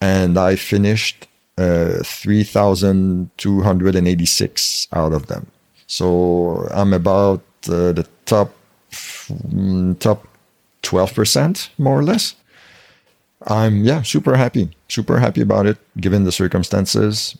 and 0.00 0.36
I 0.36 0.56
finished 0.56 1.28
uh, 1.56 2.02
3,286 2.04 4.88
out 4.92 5.12
of 5.12 5.28
them. 5.28 5.46
So 5.86 6.66
I'm 6.72 6.92
about 6.92 7.42
uh, 7.68 7.92
the 7.92 8.08
top 8.26 8.52
mm, 8.90 9.96
top 9.98 10.26
12% 10.82 11.70
more 11.78 11.98
or 11.98 12.02
less. 12.02 12.34
I'm 13.46 13.84
yeah 13.84 14.02
super 14.02 14.36
happy, 14.36 14.68
super 14.88 15.20
happy 15.20 15.40
about 15.40 15.66
it 15.66 15.78
given 16.00 16.24
the 16.24 16.32
circumstances. 16.32 17.38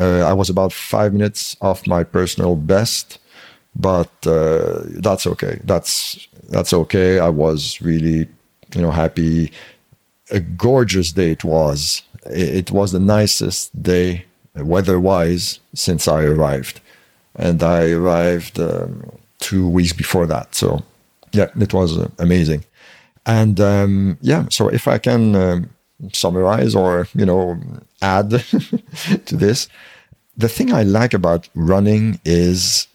Uh, 0.00 0.20
I 0.20 0.32
was 0.32 0.48
about 0.50 0.72
five 0.72 1.12
minutes 1.12 1.56
off 1.60 1.86
my 1.86 2.02
personal 2.04 2.56
best 2.56 3.18
but 3.78 4.10
uh, 4.26 4.80
that's 4.86 5.26
okay. 5.26 5.60
That's 5.64 6.26
that's 6.48 6.72
okay. 6.72 7.18
I 7.18 7.28
was 7.28 7.80
really, 7.80 8.28
you 8.74 8.82
know, 8.82 8.90
happy. 8.90 9.52
A 10.30 10.40
gorgeous 10.40 11.12
day 11.12 11.32
it 11.32 11.44
was. 11.44 12.02
It, 12.26 12.72
was 12.72 12.90
the 12.90 12.98
nicest 12.98 13.80
day 13.80 14.24
weather-wise 14.56 15.60
since 15.74 16.08
I 16.08 16.24
arrived, 16.24 16.80
and 17.36 17.62
I 17.62 17.90
arrived 17.90 18.58
um, 18.58 19.16
two 19.38 19.68
weeks 19.68 19.92
before 19.92 20.26
that. 20.26 20.56
So, 20.56 20.82
yeah, 21.30 21.50
it 21.60 21.72
was 21.72 21.96
uh, 21.96 22.08
amazing. 22.18 22.64
And 23.26 23.60
um, 23.60 24.18
yeah, 24.20 24.46
so 24.50 24.68
if 24.68 24.88
I 24.88 24.98
can 24.98 25.36
um, 25.36 25.70
summarize 26.12 26.74
or 26.74 27.06
you 27.14 27.26
know 27.26 27.60
add 28.02 28.30
to 29.26 29.36
this, 29.36 29.68
the 30.36 30.48
thing 30.48 30.72
I 30.72 30.82
like 30.82 31.14
about 31.14 31.48
running 31.54 32.18
is 32.24 32.88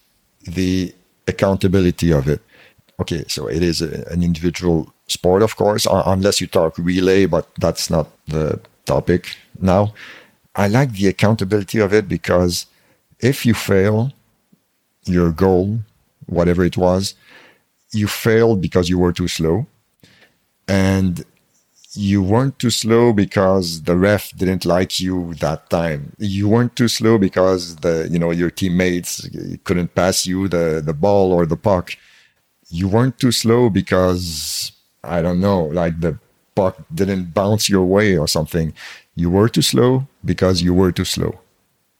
the 0.44 0.94
accountability 1.26 2.12
of 2.12 2.28
it. 2.28 2.40
Okay, 3.00 3.24
so 3.28 3.46
it 3.46 3.62
is 3.62 3.82
a, 3.82 4.06
an 4.10 4.22
individual 4.22 4.92
sport, 5.06 5.42
of 5.42 5.56
course, 5.56 5.86
unless 5.90 6.40
you 6.40 6.46
talk 6.46 6.78
relay, 6.78 7.26
but 7.26 7.48
that's 7.58 7.90
not 7.90 8.08
the 8.26 8.60
topic 8.84 9.36
now. 9.60 9.94
I 10.54 10.68
like 10.68 10.92
the 10.92 11.08
accountability 11.08 11.78
of 11.78 11.92
it 11.92 12.08
because 12.08 12.66
if 13.20 13.46
you 13.46 13.54
fail 13.54 14.12
your 15.04 15.30
goal, 15.32 15.80
whatever 16.26 16.64
it 16.64 16.76
was, 16.76 17.14
you 17.92 18.06
failed 18.06 18.60
because 18.60 18.88
you 18.88 18.98
were 18.98 19.12
too 19.12 19.28
slow. 19.28 19.66
And 20.68 21.24
you 21.94 22.22
weren't 22.22 22.58
too 22.58 22.70
slow 22.70 23.12
because 23.12 23.82
the 23.82 23.96
ref 23.96 24.34
didn't 24.36 24.64
like 24.64 24.98
you 25.00 25.34
that 25.34 25.68
time. 25.68 26.12
You 26.18 26.48
weren't 26.48 26.74
too 26.74 26.88
slow 26.88 27.18
because 27.18 27.76
the 27.76 28.08
you 28.10 28.18
know 28.18 28.30
your 28.30 28.50
teammates 28.50 29.28
couldn't 29.64 29.94
pass 29.94 30.26
you 30.26 30.48
the 30.48 30.82
the 30.84 30.94
ball 30.94 31.32
or 31.32 31.44
the 31.46 31.56
puck. 31.56 31.92
You 32.68 32.88
weren't 32.88 33.18
too 33.18 33.32
slow 33.32 33.68
because 33.68 34.72
I 35.04 35.20
don't 35.20 35.40
know, 35.40 35.64
like 35.64 36.00
the 36.00 36.18
puck 36.54 36.76
didn't 36.94 37.34
bounce 37.34 37.68
your 37.68 37.84
way 37.84 38.16
or 38.16 38.26
something. 38.28 38.72
You 39.14 39.30
were 39.30 39.48
too 39.48 39.62
slow 39.62 40.06
because 40.24 40.62
you 40.62 40.72
were 40.72 40.92
too 40.92 41.04
slow. 41.04 41.40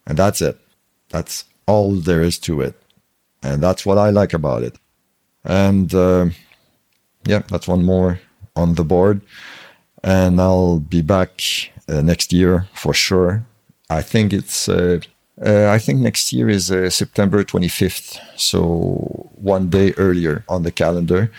And 0.06 0.16
that's 0.18 0.40
it. 0.40 0.58
That's 1.11 1.44
all 1.66 1.94
there 1.96 2.22
is 2.22 2.38
to 2.40 2.61
it. 2.62 2.75
And 3.42 3.62
that's 3.62 3.84
what 3.84 3.99
I 3.99 4.11
like 4.11 4.32
about 4.32 4.62
it. 4.62 4.78
And 5.44 5.92
uh, 5.94 6.26
yeah, 7.26 7.42
that's 7.49 7.68
one 7.68 7.84
more 7.84 8.20
on 8.56 8.75
the 8.75 8.84
board 8.84 9.20
and 10.02 10.40
I'll 10.40 10.78
be 10.78 11.02
back 11.02 11.30
uh, 11.88 12.02
next 12.02 12.32
year 12.32 12.66
for 12.75 12.94
sure. 12.94 13.44
I 13.90 14.02
think 14.02 14.32
it's 14.32 14.68
uh, 14.68 15.00
uh, 15.44 15.68
I 15.71 15.78
think 15.78 16.00
next 16.00 16.32
year 16.32 16.49
is 16.49 16.71
uh, 16.71 16.90
September 16.90 17.42
25th, 17.42 18.18
so 18.37 19.30
one 19.35 19.71
day 19.71 19.92
earlier 19.97 20.44
on 20.49 20.62
the 20.62 20.71
calendar, 20.71 21.30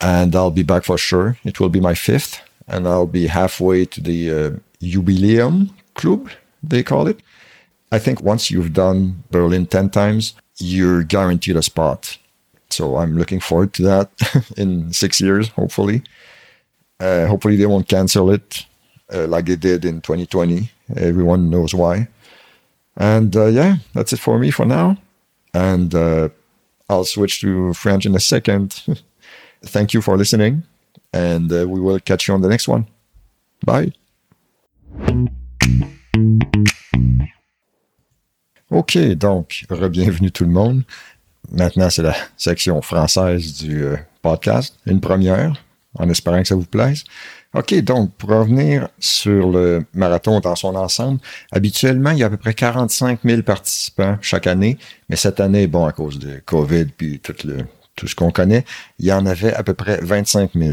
and 0.00 0.34
I'll 0.34 0.50
be 0.50 0.62
back 0.62 0.84
for 0.84 0.96
sure. 0.96 1.36
It 1.44 1.60
will 1.60 1.68
be 1.68 1.80
my 1.80 1.94
fifth, 1.94 2.40
and 2.66 2.86
I'll 2.86 3.06
be 3.06 3.26
halfway 3.26 3.84
to 3.86 4.00
the 4.00 4.30
uh, 4.30 4.50
Jubileum 4.80 5.70
Club, 5.94 6.30
they 6.62 6.82
call 6.82 7.08
it. 7.08 7.20
I 7.92 7.98
think 7.98 8.22
once 8.22 8.50
you've 8.50 8.72
done 8.72 9.24
Berlin 9.30 9.66
10 9.66 9.90
times, 9.90 10.34
you're 10.58 11.02
guaranteed 11.02 11.56
a 11.56 11.62
spot. 11.62 12.16
So 12.70 12.96
I'm 12.96 13.18
looking 13.18 13.40
forward 13.40 13.72
to 13.74 13.82
that 13.82 14.10
in 14.56 14.92
six 14.92 15.20
years, 15.20 15.48
hopefully. 15.48 16.04
Uh, 17.00 17.26
hopefully, 17.26 17.56
they 17.56 17.66
won't 17.66 17.88
cancel 17.88 18.30
it 18.30 18.66
uh, 19.12 19.26
like 19.26 19.46
they 19.46 19.56
did 19.56 19.84
in 19.84 20.00
2020. 20.00 20.70
Everyone 20.96 21.50
knows 21.50 21.74
why. 21.74 22.08
And 22.96 23.34
uh, 23.34 23.46
yeah, 23.46 23.76
that's 23.94 24.12
it 24.12 24.20
for 24.20 24.38
me 24.38 24.50
for 24.50 24.66
now. 24.66 24.96
And 25.54 25.94
uh, 25.94 26.28
I'll 26.88 27.04
switch 27.04 27.40
to 27.40 27.72
French 27.72 28.06
in 28.06 28.14
a 28.14 28.20
second. 28.20 28.82
Thank 29.64 29.94
you 29.94 30.02
for 30.02 30.16
listening. 30.16 30.64
And 31.12 31.52
uh, 31.52 31.66
we 31.68 31.80
will 31.80 31.98
catch 32.00 32.28
you 32.28 32.34
on 32.34 32.40
the 32.40 32.48
next 32.48 32.68
one. 32.68 32.86
Bye. 33.64 33.92
OK, 38.70 39.14
donc, 39.14 39.64
re-bienvenue 39.68 40.30
tout 40.30 40.44
le 40.44 40.52
monde. 40.52 40.84
Maintenant, 41.50 41.90
c'est 41.90 42.02
la 42.02 42.14
section 42.36 42.80
française 42.80 43.58
du 43.58 43.82
euh, 43.82 43.96
podcast, 44.22 44.78
une 44.86 45.00
première. 45.00 45.60
En 45.94 46.08
espérant 46.08 46.40
que 46.40 46.48
ça 46.48 46.54
vous 46.54 46.66
plaise. 46.66 47.04
OK, 47.54 47.74
donc 47.82 48.12
pour 48.14 48.30
revenir 48.30 48.88
sur 49.00 49.50
le 49.50 49.84
marathon 49.92 50.38
dans 50.40 50.54
son 50.54 50.76
ensemble, 50.76 51.20
habituellement, 51.50 52.10
il 52.10 52.18
y 52.18 52.22
a 52.22 52.26
à 52.26 52.30
peu 52.30 52.36
près 52.36 52.54
45 52.54 53.20
000 53.24 53.42
participants 53.42 54.16
chaque 54.20 54.46
année, 54.46 54.78
mais 55.08 55.16
cette 55.16 55.40
année, 55.40 55.66
bon, 55.66 55.84
à 55.84 55.92
cause 55.92 56.18
de 56.18 56.40
COVID 56.46 56.86
puis 56.96 57.20
tout, 57.20 58.06
ce 58.06 58.14
qu'on 58.14 58.30
connaît, 58.30 58.64
il 58.98 59.06
y 59.06 59.12
en 59.12 59.26
avait 59.26 59.52
à 59.52 59.62
peu 59.62 59.74
près 59.74 59.98
25 60.00 60.52
000. 60.54 60.72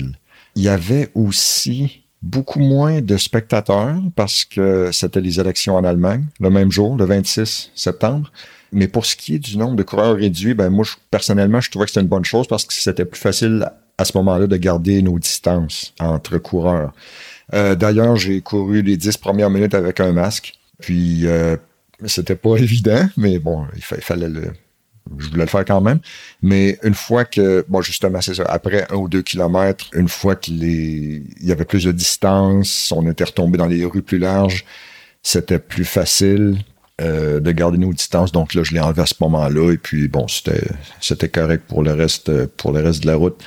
Il 0.55 0.63
y 0.63 0.69
avait 0.69 1.09
aussi 1.15 2.03
beaucoup 2.21 2.59
moins 2.59 3.01
de 3.01 3.17
spectateurs 3.17 3.95
parce 4.15 4.45
que 4.45 4.91
c'était 4.91 5.21
les 5.21 5.39
élections 5.39 5.75
en 5.75 5.83
Allemagne 5.83 6.25
le 6.39 6.49
même 6.49 6.71
jour, 6.71 6.95
le 6.95 7.05
26 7.05 7.71
septembre. 7.75 8.31
Mais 8.71 8.87
pour 8.87 9.05
ce 9.05 9.15
qui 9.15 9.35
est 9.35 9.39
du 9.39 9.57
nombre 9.57 9.75
de 9.75 9.83
coureurs 9.83 10.15
réduits, 10.15 10.53
ben 10.53 10.69
moi, 10.69 10.85
personnellement, 11.09 11.61
je 11.61 11.71
trouvais 11.71 11.85
que 11.85 11.91
c'était 11.91 12.01
une 12.01 12.07
bonne 12.07 12.25
chose 12.25 12.47
parce 12.47 12.65
que 12.65 12.73
c'était 12.73 13.05
plus 13.05 13.19
facile 13.19 13.69
à 13.97 14.05
ce 14.05 14.17
moment-là 14.17 14.47
de 14.47 14.57
garder 14.57 15.01
nos 15.01 15.19
distances 15.19 15.93
entre 15.99 16.37
coureurs. 16.37 16.93
Euh, 17.53 17.75
D'ailleurs, 17.75 18.15
j'ai 18.15 18.41
couru 18.41 18.81
les 18.81 18.97
dix 18.97 19.17
premières 19.17 19.49
minutes 19.49 19.73
avec 19.73 19.99
un 19.99 20.11
masque. 20.11 20.53
Puis, 20.79 21.25
euh, 21.25 21.57
c'était 22.05 22.35
pas 22.35 22.55
évident, 22.57 23.07
mais 23.17 23.39
bon, 23.39 23.65
il, 23.75 23.81
fallait 23.81 24.29
le... 24.29 24.51
Je 25.17 25.29
voulais 25.29 25.45
le 25.45 25.49
faire 25.49 25.63
quand 25.63 25.79
même. 25.79 25.99
Mais 26.41 26.77
une 26.83 26.93
fois 26.93 27.23
que, 27.23 27.65
bon, 27.69 27.81
justement, 27.81 28.19
c'est 28.21 28.33
ça, 28.33 28.43
après 28.43 28.85
un 28.91 28.95
ou 28.95 29.07
deux 29.07 29.21
kilomètres, 29.21 29.85
une 29.93 30.09
fois 30.09 30.35
qu'il 30.35 30.63
il 30.63 31.47
y 31.47 31.51
avait 31.51 31.65
plus 31.65 31.85
de 31.85 31.93
distance, 31.93 32.91
on 32.91 33.09
était 33.09 33.23
retombé 33.23 33.57
dans 33.57 33.67
les 33.67 33.85
rues 33.85 34.01
plus 34.01 34.19
larges, 34.19 34.65
c'était 35.23 35.59
plus 35.59 35.85
facile 35.85 36.57
euh, 36.99 37.39
de 37.39 37.51
garder 37.51 37.77
nos 37.77 37.93
distances. 37.93 38.33
Donc 38.33 38.53
là, 38.53 38.63
je 38.63 38.73
l'ai 38.73 38.81
enlevé 38.81 39.01
à 39.01 39.05
ce 39.05 39.13
moment-là. 39.21 39.71
Et 39.71 39.77
puis 39.77 40.07
bon, 40.07 40.27
c'était 40.27 40.67
c'était 40.99 41.29
correct 41.29 41.63
pour 41.67 41.83
le 41.83 41.93
reste 41.93 42.47
pour 42.57 42.73
le 42.73 42.81
reste 42.81 43.03
de 43.03 43.07
la 43.07 43.15
route. 43.15 43.41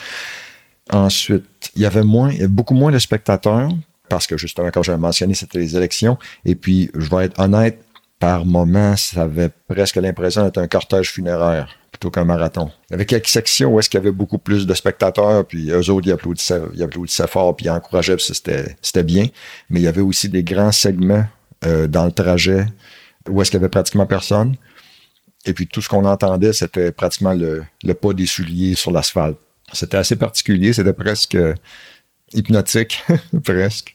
Ensuite, 0.92 1.44
il 1.76 1.82
y 1.82 1.86
avait 1.86 2.02
moins, 2.02 2.32
beaucoup 2.48 2.74
moins 2.74 2.90
de 2.90 2.98
spectateurs 2.98 3.70
parce 4.08 4.26
que 4.26 4.36
justement, 4.36 4.70
comme 4.70 4.82
j'avais 4.82 4.98
mentionné, 4.98 5.34
c'était 5.34 5.58
les 5.58 5.76
élections. 5.76 6.18
Et 6.44 6.56
puis, 6.56 6.90
je 6.94 7.08
vais 7.08 7.26
être 7.26 7.38
honnête, 7.38 7.82
par 8.18 8.44
moment, 8.44 8.96
ça 8.96 9.22
avait 9.22 9.50
presque 9.66 9.96
l'impression 9.96 10.44
d'être 10.44 10.58
un 10.58 10.68
cortège 10.68 11.10
funéraire 11.10 11.74
plutôt 11.90 12.10
qu'un 12.10 12.24
marathon. 12.24 12.70
Il 12.88 12.92
y 12.92 12.94
avait 12.94 13.06
quelques 13.06 13.28
sections 13.28 13.72
où 13.72 13.78
est-ce 13.78 13.88
qu'il 13.88 13.98
y 13.98 14.02
avait 14.02 14.12
beaucoup 14.12 14.36
plus 14.36 14.66
de 14.66 14.74
spectateurs, 14.74 15.46
puis 15.46 15.70
eux 15.70 15.90
autres, 15.90 16.06
ils 16.06 16.12
applaudissaient, 16.12 17.26
fort, 17.26 17.56
puis 17.56 17.66
ils 17.66 17.70
encourageaient, 17.70 18.16
puis 18.16 18.26
c'était, 18.26 18.76
c'était 18.82 19.04
bien. 19.04 19.26
Mais 19.70 19.80
il 19.80 19.84
y 19.84 19.88
avait 19.88 20.02
aussi 20.02 20.28
des 20.28 20.44
grands 20.44 20.72
segments 20.72 21.24
euh, 21.64 21.86
dans 21.86 22.04
le 22.04 22.12
trajet 22.12 22.66
où 23.28 23.40
est-ce 23.40 23.50
qu'il 23.50 23.58
y 23.58 23.62
avait 23.62 23.70
pratiquement 23.70 24.06
personne. 24.06 24.56
Et 25.46 25.54
puis 25.54 25.66
tout 25.66 25.80
ce 25.80 25.88
qu'on 25.88 26.04
entendait, 26.04 26.52
c'était 26.52 26.92
pratiquement 26.92 27.32
le, 27.32 27.64
pas 27.94 28.12
des 28.12 28.26
souliers 28.26 28.74
sur 28.74 28.90
l'asphalte. 28.90 29.38
C'était 29.72 29.96
assez 29.96 30.16
particulier, 30.16 30.72
c'était 30.72 30.92
presque 30.92 31.36
hypnotique, 32.32 33.02
presque. 33.44 33.94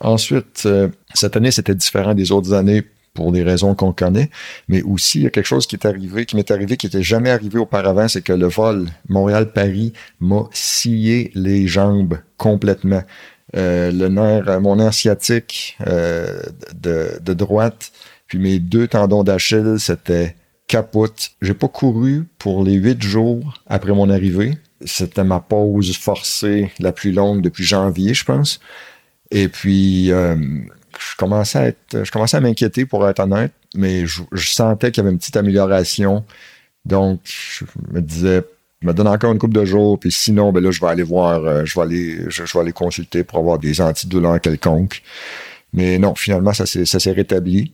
Ensuite, 0.00 0.62
euh, 0.66 0.88
cette 1.14 1.36
année, 1.36 1.50
c'était 1.50 1.74
différent 1.74 2.14
des 2.14 2.32
autres 2.32 2.52
années 2.52 2.82
pour 3.14 3.30
des 3.30 3.44
raisons 3.44 3.76
qu'on 3.76 3.92
connaît, 3.92 4.28
mais 4.66 4.82
aussi 4.82 5.20
il 5.20 5.22
y 5.22 5.26
a 5.26 5.30
quelque 5.30 5.46
chose 5.46 5.68
qui 5.68 5.76
est 5.76 5.86
arrivé, 5.86 6.26
qui 6.26 6.34
m'est 6.34 6.50
arrivé, 6.50 6.76
qui 6.76 6.86
n'était 6.86 7.04
jamais 7.04 7.30
arrivé 7.30 7.60
auparavant, 7.60 8.08
c'est 8.08 8.22
que 8.22 8.32
le 8.32 8.48
vol 8.48 8.88
Montréal-Paris 9.08 9.92
m'a 10.18 10.48
scié 10.52 11.30
les 11.36 11.68
jambes 11.68 12.18
complètement. 12.38 13.04
Euh, 13.56 13.92
le 13.92 14.08
nerf, 14.08 14.60
mon 14.60 14.76
nerf 14.76 14.92
sciatique 14.92 15.78
euh, 15.86 16.42
de, 16.74 17.20
de 17.20 17.34
droite 17.34 17.92
puis 18.26 18.38
mes 18.38 18.58
deux 18.58 18.88
tendons 18.88 19.22
d'Achille, 19.22 19.76
c'était 19.78 20.36
capote. 20.66 21.32
J'ai 21.42 21.54
pas 21.54 21.68
couru 21.68 22.26
pour 22.38 22.64
les 22.64 22.74
huit 22.74 23.02
jours 23.02 23.62
après 23.66 23.92
mon 23.92 24.10
arrivée. 24.10 24.58
C'était 24.84 25.24
ma 25.24 25.40
pause 25.40 25.96
forcée 25.96 26.70
la 26.78 26.92
plus 26.92 27.12
longue 27.12 27.42
depuis 27.42 27.64
janvier, 27.64 28.14
je 28.14 28.24
pense. 28.24 28.60
Et 29.30 29.48
puis, 29.48 30.10
euh, 30.12 30.36
je 30.98 31.16
commençais 31.16 31.58
à 31.58 31.66
être, 31.66 32.04
je 32.04 32.10
commençais 32.10 32.36
à 32.36 32.40
m'inquiéter 32.40 32.86
pour 32.86 33.08
être 33.08 33.20
honnête, 33.20 33.52
mais 33.74 34.06
je, 34.06 34.22
sentais 34.36 34.90
qu'il 34.90 35.02
y 35.02 35.06
avait 35.06 35.12
une 35.12 35.18
petite 35.18 35.36
amélioration. 35.36 36.24
Donc, 36.84 37.20
je 37.24 37.64
me 37.90 38.00
disais, 38.00 38.44
je 38.82 38.86
me 38.86 38.92
donne 38.92 39.08
encore 39.08 39.32
une 39.32 39.38
couple 39.38 39.54
de 39.54 39.64
jours, 39.64 39.98
puis 39.98 40.12
sinon, 40.12 40.52
ben 40.52 40.62
là, 40.62 40.70
je 40.70 40.80
vais 40.80 40.88
aller 40.88 41.02
voir, 41.02 41.44
euh, 41.44 41.64
je 41.64 41.74
vais 41.74 41.82
aller, 41.82 42.18
je, 42.28 42.42
vais 42.42 42.60
aller 42.60 42.72
consulter 42.72 43.24
pour 43.24 43.38
avoir 43.38 43.58
des 43.58 43.80
antidouleurs 43.80 44.40
quelconques. 44.40 45.02
Mais 45.72 45.98
non, 45.98 46.14
finalement, 46.14 46.52
ça 46.52 46.66
s'est 46.66 47.12
rétabli. 47.12 47.72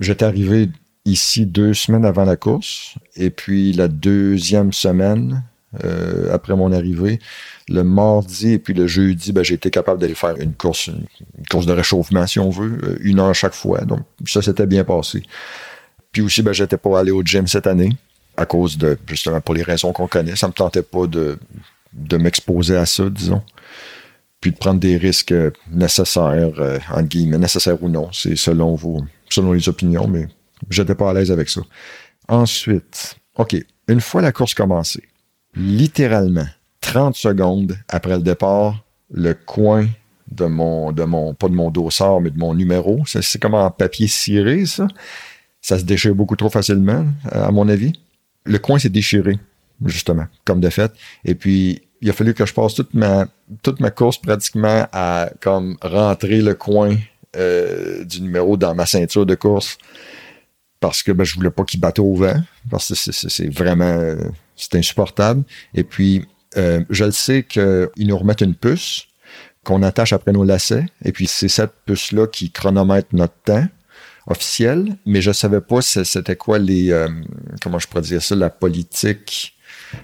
J'étais 0.00 0.24
arrivé 0.24 0.68
ici 1.04 1.46
deux 1.46 1.74
semaines 1.74 2.04
avant 2.04 2.24
la 2.24 2.36
course. 2.36 2.94
Et 3.16 3.30
puis 3.30 3.72
la 3.72 3.88
deuxième 3.88 4.72
semaine, 4.72 5.42
euh, 5.84 6.32
après 6.32 6.56
mon 6.56 6.72
arrivée, 6.72 7.18
le 7.68 7.84
mardi 7.84 8.52
et 8.52 8.58
puis 8.58 8.72
le 8.72 8.86
jeudi, 8.86 9.32
ben, 9.32 9.42
j'ai 9.42 9.54
été 9.54 9.70
capable 9.70 10.00
d'aller 10.00 10.14
faire 10.14 10.36
une 10.38 10.54
course, 10.54 10.86
une, 10.86 11.04
course 11.50 11.66
de 11.66 11.72
réchauffement, 11.72 12.26
si 12.26 12.38
on 12.38 12.50
veut, 12.50 12.78
euh, 12.82 12.96
une 13.00 13.20
heure 13.20 13.34
chaque 13.34 13.54
fois. 13.54 13.82
Donc, 13.82 14.00
ça 14.26 14.40
s'était 14.40 14.66
bien 14.66 14.84
passé. 14.84 15.22
Puis 16.10 16.22
aussi, 16.22 16.42
ben, 16.42 16.52
j'étais 16.52 16.78
pas 16.78 16.98
allé 16.98 17.10
au 17.10 17.22
gym 17.22 17.46
cette 17.46 17.66
année 17.66 17.96
à 18.36 18.46
cause 18.46 18.78
de, 18.78 18.96
justement, 19.06 19.40
pour 19.40 19.54
les 19.54 19.62
raisons 19.62 19.92
qu'on 19.92 20.06
connaît. 20.06 20.36
Ça 20.36 20.48
me 20.48 20.52
tentait 20.52 20.82
pas 20.82 21.06
de, 21.06 21.38
de 21.92 22.16
m'exposer 22.16 22.76
à 22.76 22.86
ça, 22.86 23.10
disons. 23.10 23.42
Puis 24.40 24.52
de 24.52 24.56
prendre 24.56 24.80
des 24.80 24.96
risques 24.96 25.34
nécessaires, 25.70 26.52
euh, 26.58 26.78
entre 26.90 27.08
guillemets, 27.08 27.38
nécessaires 27.38 27.82
ou 27.82 27.88
non. 27.88 28.10
C'est 28.12 28.36
selon 28.36 28.74
vos, 28.74 29.02
selon 29.28 29.52
les 29.52 29.68
opinions, 29.68 30.06
mais 30.06 30.28
j'étais 30.70 30.94
pas 30.94 31.10
à 31.10 31.14
l'aise 31.14 31.30
avec 31.30 31.48
ça. 31.48 31.60
Ensuite, 32.28 33.16
OK, 33.36 33.56
une 33.88 34.00
fois 34.00 34.22
la 34.22 34.32
course 34.32 34.54
commencée, 34.54 35.02
littéralement, 35.54 36.46
30 36.80 37.16
secondes 37.16 37.76
après 37.88 38.16
le 38.16 38.22
départ, 38.22 38.84
le 39.10 39.34
coin 39.34 39.86
de 40.30 40.44
mon, 40.44 40.92
de 40.92 41.04
mon, 41.04 41.34
pas 41.34 41.48
de 41.48 41.54
mon 41.54 41.70
dossard, 41.70 42.20
mais 42.20 42.30
de 42.30 42.38
mon 42.38 42.54
numéro, 42.54 43.02
c'est 43.06 43.40
comme 43.40 43.54
en 43.54 43.70
papier 43.70 44.08
ciré, 44.08 44.66
ça. 44.66 44.86
Ça 45.60 45.78
se 45.78 45.84
déchire 45.84 46.14
beaucoup 46.14 46.36
trop 46.36 46.50
facilement, 46.50 47.06
à 47.30 47.50
mon 47.50 47.68
avis. 47.68 47.92
Le 48.44 48.58
coin 48.58 48.78
s'est 48.78 48.88
déchiré, 48.88 49.38
justement, 49.84 50.26
comme 50.44 50.60
de 50.60 50.70
fait. 50.70 50.92
Et 51.24 51.34
puis, 51.34 51.82
il 52.00 52.08
a 52.08 52.12
fallu 52.12 52.32
que 52.32 52.46
je 52.46 52.54
passe 52.54 52.74
toute 52.74 52.94
ma, 52.94 53.26
toute 53.62 53.80
ma 53.80 53.90
course 53.90 54.18
pratiquement 54.18 54.86
à 54.92 55.30
comme 55.40 55.76
rentrer 55.82 56.40
le 56.40 56.54
coin 56.54 56.96
euh, 57.36 58.04
du 58.04 58.22
numéro 58.22 58.56
dans 58.56 58.74
ma 58.74 58.86
ceinture 58.86 59.26
de 59.26 59.34
course 59.34 59.78
parce 60.80 61.02
que 61.02 61.12
ben, 61.12 61.24
je 61.24 61.34
voulais 61.34 61.50
pas 61.50 61.64
qu'il 61.64 61.80
batte 61.80 61.98
au 61.98 62.14
vent, 62.14 62.40
parce 62.70 62.88
que 62.88 63.12
c'est 63.12 63.52
vraiment 63.52 64.14
c'est 64.58 64.76
insupportable. 64.76 65.44
Et 65.74 65.84
puis, 65.84 66.26
euh, 66.56 66.82
je 66.90 67.04
le 67.04 67.10
sais 67.10 67.42
qu'ils 67.42 67.88
nous 67.98 68.18
remettent 68.18 68.40
une 68.40 68.54
puce 68.54 69.06
qu'on 69.64 69.82
attache 69.82 70.12
après 70.12 70.32
nos 70.32 70.44
lacets, 70.44 70.86
et 71.04 71.12
puis 71.12 71.26
c'est 71.26 71.48
cette 71.48 71.72
puce-là 71.84 72.26
qui 72.26 72.50
chronomètre 72.50 73.08
notre 73.12 73.34
temps 73.44 73.66
officiel, 74.26 74.96
mais 75.04 75.20
je 75.20 75.32
savais 75.32 75.60
pas 75.60 75.82
c'était 75.82 76.36
quoi 76.36 76.58
les 76.58 76.90
euh, 76.90 77.08
comment 77.62 77.78
je 77.78 77.86
pourrais 77.86 78.02
dire 78.02 78.22
ça, 78.22 78.34
la 78.34 78.50
politique 78.50 79.54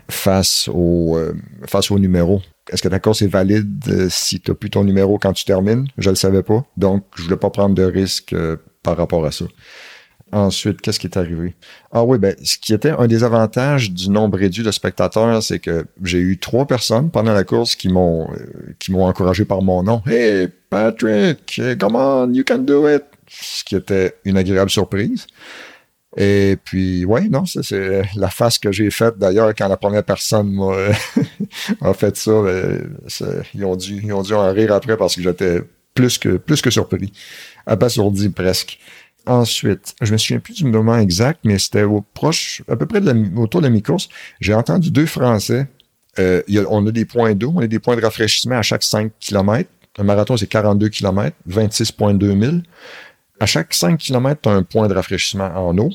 face 0.08 0.68
au 0.72 1.18
face 1.66 1.90
au 1.90 1.98
numéro 1.98 2.42
est-ce 2.70 2.82
que 2.82 2.88
ta 2.88 2.98
course 2.98 3.22
est 3.22 3.28
valide 3.28 3.84
euh, 3.88 4.08
si 4.10 4.40
tu 4.40 4.50
n'as 4.50 4.54
plus 4.54 4.70
ton 4.70 4.84
numéro 4.84 5.18
quand 5.18 5.32
tu 5.32 5.44
termines? 5.44 5.86
Je 5.98 6.08
ne 6.08 6.12
le 6.14 6.16
savais 6.16 6.42
pas. 6.42 6.64
Donc, 6.76 7.04
je 7.16 7.24
voulais 7.24 7.36
pas 7.36 7.50
prendre 7.50 7.74
de 7.74 7.84
risque 7.84 8.32
euh, 8.32 8.56
par 8.82 8.96
rapport 8.96 9.24
à 9.24 9.32
ça. 9.32 9.44
Ensuite, 10.34 10.80
qu'est-ce 10.80 10.98
qui 10.98 11.06
est 11.06 11.16
arrivé? 11.16 11.54
Ah 11.92 12.02
oui, 12.02 12.18
ben, 12.18 12.34
ce 12.42 12.58
qui 12.58 12.74
était 12.74 12.90
un 12.90 13.06
des 13.06 13.22
avantages 13.22 13.92
du 13.92 14.10
nombre 14.10 14.36
réduit 14.36 14.64
de 14.64 14.72
spectateurs, 14.72 15.40
c'est 15.44 15.60
que 15.60 15.86
j'ai 16.02 16.18
eu 16.18 16.38
trois 16.38 16.66
personnes 16.66 17.08
pendant 17.08 17.32
la 17.32 17.44
course 17.44 17.76
qui 17.76 17.88
m'ont 17.88 18.28
euh, 18.32 19.00
encouragé 19.00 19.44
par 19.44 19.62
mon 19.62 19.84
nom. 19.84 20.02
Hey, 20.08 20.48
Patrick, 20.68 21.60
come 21.78 21.94
on, 21.94 22.32
you 22.32 22.42
can 22.44 22.58
do 22.58 22.88
it! 22.88 23.04
Ce 23.28 23.62
qui 23.62 23.76
était 23.76 24.16
une 24.24 24.36
agréable 24.36 24.70
surprise. 24.70 25.28
Et 26.16 26.56
puis, 26.64 27.04
ouais, 27.04 27.28
non, 27.28 27.44
c'est 27.46 28.02
la 28.16 28.28
face 28.28 28.58
que 28.58 28.72
j'ai 28.72 28.90
faite 28.90 29.16
d'ailleurs 29.16 29.54
quand 29.54 29.68
la 29.68 29.76
première 29.76 30.02
personne 30.02 30.50
m'a 30.50 31.94
fait 31.94 32.16
ça, 32.16 32.42
ben, 32.42 32.98
ils, 33.54 33.64
ont 33.64 33.76
dû, 33.76 34.00
ils 34.02 34.12
ont 34.12 34.22
dû 34.22 34.34
en 34.34 34.52
rire 34.52 34.72
après 34.72 34.96
parce 34.96 35.14
que 35.14 35.22
j'étais 35.22 35.62
plus 35.94 36.18
que, 36.18 36.36
plus 36.38 36.60
que 36.60 36.70
surpris, 36.70 37.12
abasourdi 37.66 38.30
presque. 38.30 38.80
Ensuite, 39.26 39.94
je 40.02 40.12
me 40.12 40.18
souviens 40.18 40.38
plus 40.38 40.54
du 40.54 40.64
moment 40.64 40.98
exact, 40.98 41.40
mais 41.44 41.58
c'était 41.58 41.82
au 41.82 42.02
proche, 42.02 42.62
à 42.68 42.76
peu 42.76 42.86
près 42.86 43.00
autour 43.36 43.60
de 43.60 43.66
la 43.66 43.70
mi-course. 43.70 44.08
J'ai 44.40 44.54
entendu 44.54 44.90
deux 44.90 45.06
Français. 45.06 45.66
Euh, 46.18 46.42
on 46.68 46.86
a 46.86 46.90
des 46.90 47.06
points 47.06 47.34
d'eau, 47.34 47.52
on 47.56 47.60
a 47.60 47.66
des 47.66 47.78
points 47.78 47.96
de 47.96 48.02
rafraîchissement 48.02 48.56
à 48.56 48.62
chaque 48.62 48.82
5 48.82 49.12
km. 49.18 49.68
Un 49.98 50.04
marathon, 50.04 50.36
c'est 50.36 50.46
42 50.46 50.88
km, 50.88 51.36
26,2 51.48 52.40
000. 52.40 52.56
À 53.40 53.46
chaque 53.46 53.72
5 53.72 53.98
km, 53.98 54.40
tu 54.42 54.48
as 54.48 54.52
un 54.52 54.62
point 54.62 54.88
de 54.88 54.94
rafraîchissement 54.94 55.50
en 55.56 55.76
eau. 55.78 55.90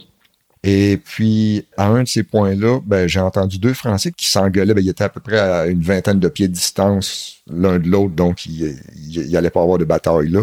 Et 0.63 0.97
puis, 0.97 1.65
à 1.77 1.87
un 1.87 2.03
de 2.03 2.07
ces 2.07 2.23
points-là, 2.23 2.81
ben, 2.85 3.07
j'ai 3.07 3.19
entendu 3.19 3.59
deux 3.59 3.73
Français 3.73 4.11
qui 4.11 4.27
s'engueulaient. 4.27 4.73
Ben, 4.73 4.83
ils 4.83 4.89
étaient 4.89 5.05
à 5.05 5.09
peu 5.09 5.21
près 5.21 5.39
à 5.39 5.67
une 5.67 5.81
vingtaine 5.81 6.19
de 6.19 6.27
pieds 6.27 6.47
de 6.47 6.53
distance 6.53 7.39
l'un 7.51 7.79
de 7.79 7.87
l'autre, 7.87 8.13
donc 8.13 8.45
il, 8.45 8.77
il, 9.07 9.37
allait 9.37 9.49
pas 9.49 9.61
avoir 9.61 9.77
de 9.77 9.85
bataille 9.85 10.29
là. 10.29 10.41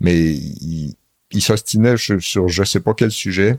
Mais 0.00 0.34
il 1.32 1.42
s'ostinaient 1.42 1.96
sur, 1.96 2.22
sur 2.22 2.48
je 2.48 2.64
sais 2.64 2.80
pas 2.80 2.94
quel 2.94 3.10
sujet. 3.10 3.56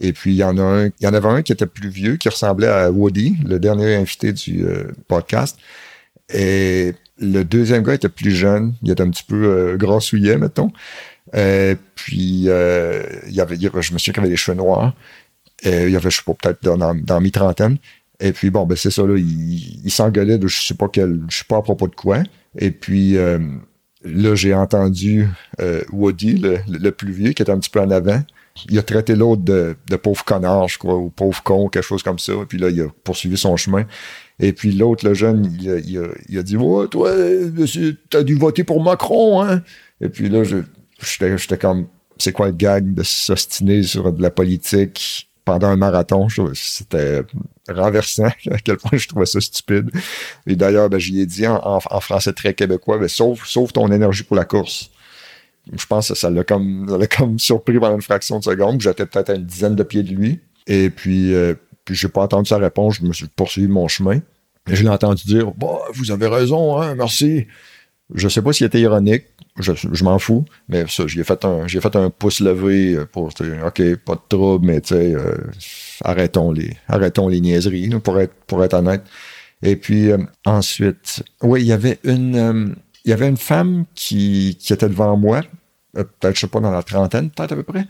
Et 0.00 0.12
puis, 0.12 0.32
il 0.32 0.36
y 0.36 0.44
en 0.44 0.56
a 0.56 0.62
un, 0.62 0.86
il 0.86 1.02
y 1.02 1.06
en 1.06 1.12
avait 1.12 1.28
un 1.28 1.42
qui 1.42 1.52
était 1.52 1.66
plus 1.66 1.90
vieux, 1.90 2.16
qui 2.16 2.28
ressemblait 2.28 2.68
à 2.68 2.90
Woody, 2.90 3.36
le 3.44 3.58
dernier 3.58 3.96
invité 3.96 4.32
du 4.32 4.64
euh, 4.64 4.84
podcast. 5.08 5.58
Et 6.32 6.94
le 7.18 7.42
deuxième 7.42 7.82
gars 7.82 7.94
était 7.94 8.08
plus 8.08 8.30
jeune, 8.30 8.74
il 8.82 8.90
était 8.90 9.02
un 9.02 9.10
petit 9.10 9.24
peu 9.24 9.44
euh, 9.44 9.76
grassouillet, 9.76 10.38
mettons. 10.38 10.72
Euh, 11.34 11.74
puis, 11.94 12.44
euh, 12.46 13.02
il 13.26 13.34
y 13.34 13.40
avait, 13.40 13.56
je 13.56 13.92
me 13.92 13.98
souviens 13.98 14.14
qu'il 14.14 14.20
avait 14.20 14.30
des 14.30 14.36
cheveux 14.36 14.56
noirs. 14.56 14.94
Euh, 15.66 15.88
il 15.88 15.92
y 15.92 15.96
avait, 15.96 16.10
je 16.10 16.16
sais 16.16 16.22
pas, 16.24 16.34
peut-être 16.34 16.62
dans, 16.62 16.94
dans 16.94 17.20
mi-trentaine. 17.20 17.76
Et 18.20 18.32
puis, 18.32 18.50
bon, 18.50 18.64
ben 18.66 18.76
c'est 18.76 18.90
ça, 18.90 19.02
là, 19.06 19.16
il, 19.16 19.84
il 19.84 19.90
s'engueulait 19.90 20.38
de 20.38 20.46
je 20.46 20.62
sais 20.62 20.74
pas 20.74 20.88
quel, 20.88 21.20
je 21.28 21.38
sais 21.38 21.44
pas 21.46 21.58
à 21.58 21.62
propos 21.62 21.88
de 21.88 21.94
quoi. 21.94 22.22
Et 22.58 22.70
puis, 22.70 23.16
euh, 23.16 23.38
là, 24.04 24.34
j'ai 24.34 24.54
entendu 24.54 25.28
euh, 25.60 25.82
Woody, 25.92 26.42
le, 26.66 26.90
plus 26.90 27.12
vieux, 27.12 27.32
qui 27.32 27.42
était 27.42 27.52
un 27.52 27.58
petit 27.58 27.70
peu 27.70 27.80
en 27.80 27.90
avant. 27.90 28.22
Il 28.68 28.78
a 28.78 28.82
traité 28.82 29.14
l'autre 29.14 29.42
de, 29.42 29.76
pauvre 30.02 30.24
connard, 30.24 30.68
je 30.68 30.78
crois, 30.78 30.96
ou 30.96 31.10
pauvre 31.10 31.42
con, 31.42 31.68
quelque 31.68 31.84
chose 31.84 32.02
comme 32.02 32.18
ça. 32.18 32.32
Puis 32.48 32.58
là, 32.58 32.68
il 32.68 32.80
a 32.82 32.88
poursuivi 33.04 33.36
son 33.36 33.56
chemin. 33.56 33.84
Et 34.38 34.52
puis 34.52 34.72
l'autre, 34.72 35.06
le 35.06 35.14
jeune, 35.14 35.54
il 35.60 36.38
a, 36.38 36.42
dit 36.42 36.56
Ouais, 36.56 36.88
toi, 36.88 37.12
t'as 38.08 38.22
dû 38.22 38.34
voter 38.34 38.64
pour 38.64 38.82
Macron, 38.82 39.42
hein? 39.42 39.62
Et 40.00 40.08
puis 40.08 40.28
là, 40.28 40.42
j'étais 40.44 41.58
comme 41.58 41.86
C'est 42.18 42.32
quoi 42.32 42.46
le 42.46 42.52
gag 42.52 42.94
de 42.94 43.02
s'ostiner 43.02 43.82
sur 43.82 44.12
de 44.12 44.22
la 44.22 44.30
politique 44.30 45.28
pendant 45.44 45.68
un 45.68 45.76
marathon? 45.76 46.28
C'était 46.54 47.22
renversant 47.72 48.24
à 48.50 48.58
quel 48.58 48.76
point 48.76 48.98
je 48.98 49.08
trouvais 49.08 49.26
ça 49.26 49.40
stupide. 49.40 49.90
Et 50.46 50.56
d'ailleurs, 50.56 50.88
ben, 50.88 50.98
j'y 50.98 51.20
ai 51.20 51.26
dit 51.26 51.46
en, 51.46 51.80
français 52.00 52.32
très 52.32 52.54
québécois 52.54 52.98
ben, 52.98 53.08
sauve, 53.08 53.72
ton 53.72 53.90
énergie 53.90 54.22
pour 54.22 54.36
la 54.36 54.44
course. 54.44 54.90
Je 55.72 55.86
pense 55.86 56.08
que 56.08 56.14
ça 56.14 56.30
l'a 56.30 56.44
comme, 56.44 57.06
comme 57.16 57.38
surpris 57.38 57.78
pendant 57.78 57.94
une 57.94 58.02
fraction 58.02 58.38
de 58.38 58.44
seconde. 58.44 58.80
J'étais 58.80 59.06
peut-être 59.06 59.30
à 59.30 59.34
une 59.34 59.44
dizaine 59.44 59.76
de 59.76 59.82
pieds 59.82 60.02
de 60.02 60.14
lui. 60.14 60.40
Et 60.66 60.90
puis, 60.90 61.34
euh, 61.34 61.54
puis 61.84 61.98
pas 62.08 62.22
entendu 62.22 62.48
sa 62.48 62.58
réponse. 62.58 62.96
Je 63.00 63.06
me 63.06 63.12
suis 63.12 63.26
poursuivi 63.28 63.68
mon 63.68 63.88
chemin. 63.88 64.20
Et 64.68 64.76
je 64.76 64.82
l'ai 64.82 64.88
entendu 64.88 65.24
dire 65.24 65.50
bah, 65.52 65.78
Vous 65.92 66.10
avez 66.10 66.26
raison, 66.26 66.80
hein, 66.80 66.94
merci. 66.94 67.46
Je 68.14 68.28
sais 68.28 68.42
pas 68.42 68.52
s'il 68.52 68.66
était 68.66 68.80
ironique, 68.80 69.24
je, 69.58 70.04
m'en 70.04 70.18
fous, 70.18 70.44
mais 70.68 70.84
ça, 70.88 71.06
j'ai 71.06 71.24
fait 71.24 71.44
un, 71.44 71.66
j'ai 71.66 71.80
fait 71.80 71.94
un 71.96 72.10
pouce 72.10 72.40
levé 72.40 72.98
pour 73.12 73.24
OK, 73.24 73.96
pas 73.96 74.14
de 74.14 74.20
trouble, 74.28 74.66
mais 74.66 74.80
tu 74.80 74.94
sais, 74.94 75.14
euh, 75.14 75.36
arrêtons 76.04 76.50
les, 76.52 76.76
arrêtons 76.88 77.28
les 77.28 77.40
niaiseries, 77.40 77.88
pour 78.02 78.18
être, 78.20 78.34
pour 78.46 78.64
être 78.64 78.74
honnête. 78.74 79.02
Et 79.62 79.76
puis 79.76 80.10
euh, 80.10 80.18
ensuite, 80.44 81.22
oui, 81.42 81.60
il 81.62 81.66
y 81.66 81.72
avait 81.72 81.98
une, 82.04 82.36
euh, 82.36 82.74
il 83.04 83.10
y 83.10 83.12
avait 83.12 83.28
une 83.28 83.36
femme 83.36 83.84
qui, 83.94 84.56
qui 84.58 84.72
était 84.72 84.88
devant 84.88 85.16
moi, 85.16 85.42
peut-être, 85.92 86.34
je 86.34 86.40
sais 86.40 86.46
pas, 86.46 86.60
dans 86.60 86.70
la 86.70 86.82
trentaine, 86.82 87.30
peut-être 87.30 87.52
à 87.52 87.56
peu 87.56 87.62
près, 87.62 87.86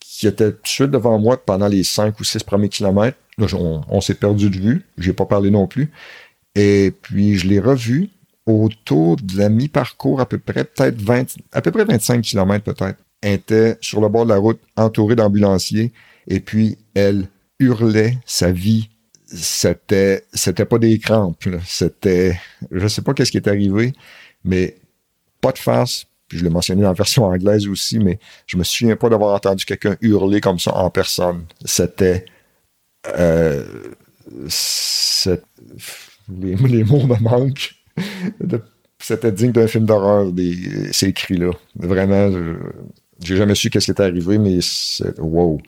qui 0.00 0.26
était 0.26 0.54
suite 0.64 0.90
devant 0.90 1.18
moi 1.18 1.42
pendant 1.44 1.68
les 1.68 1.84
cinq 1.84 2.20
ou 2.20 2.24
six 2.24 2.42
premiers 2.42 2.68
kilomètres. 2.68 3.18
on, 3.38 4.00
s'est 4.00 4.14
perdu 4.14 4.50
de 4.50 4.58
vue. 4.58 4.86
J'ai 4.98 5.12
pas 5.12 5.26
parlé 5.26 5.50
non 5.50 5.66
plus. 5.66 5.90
Et 6.54 6.92
puis, 7.02 7.36
je 7.36 7.46
l'ai 7.46 7.60
revu 7.60 8.10
autour 8.46 9.16
de 9.16 9.38
la 9.38 9.48
mi-parcours, 9.48 10.20
à 10.20 10.26
peu 10.26 10.38
près, 10.38 10.64
peut-être 10.64 11.00
20, 11.00 11.36
à 11.52 11.60
peu 11.60 11.70
près 11.70 11.84
25 11.84 12.22
km 12.22 12.64
peut-être. 12.64 12.98
Était 13.22 13.76
sur 13.80 14.00
le 14.00 14.08
bord 14.08 14.24
de 14.24 14.30
la 14.30 14.38
route, 14.38 14.60
entourée 14.76 15.14
d'ambulanciers. 15.14 15.92
Et 16.26 16.40
puis, 16.40 16.78
elle 16.94 17.28
hurlait 17.58 18.18
sa 18.24 18.50
vie. 18.50 18.88
C'était, 19.26 20.24
c'était 20.32 20.64
pas 20.64 20.78
des 20.78 20.98
crampes, 20.98 21.44
C'était, 21.64 22.40
je 22.72 22.88
sais 22.88 23.02
pas 23.02 23.14
qu'est-ce 23.14 23.30
qui 23.30 23.36
est 23.36 23.46
arrivé, 23.46 23.92
mais 24.42 24.76
pas 25.40 25.52
de 25.52 25.58
face, 25.58 26.06
puis 26.30 26.38
je 26.38 26.44
l'ai 26.44 26.50
mentionné 26.50 26.82
dans 26.82 26.88
la 26.88 26.94
version 26.94 27.24
anglaise 27.24 27.66
aussi, 27.68 27.98
mais 27.98 28.18
je 28.46 28.56
me 28.56 28.64
souviens 28.64 28.96
pas 28.96 29.08
d'avoir 29.08 29.34
entendu 29.34 29.64
quelqu'un 29.64 29.96
hurler 30.00 30.40
comme 30.40 30.58
ça 30.58 30.74
en 30.74 30.90
personne. 30.90 31.44
C'était. 31.64 32.24
Euh, 33.16 33.64
les, 36.38 36.84
mots 36.84 37.04
me 37.04 37.20
manquent. 37.20 37.74
C'était 38.98 39.32
digne 39.32 39.52
d'un 39.52 39.66
film 39.66 39.86
d'horreur, 39.86 40.30
ces 40.92 41.12
cris-là. 41.12 41.52
Vraiment, 41.76 42.30
j'ai 43.22 43.36
jamais 43.36 43.54
su 43.54 43.70
qu'est-ce 43.70 43.86
qui 43.86 43.90
était 43.92 44.02
arrivé, 44.02 44.38
mais. 44.38 44.58
Wow! 45.18 45.60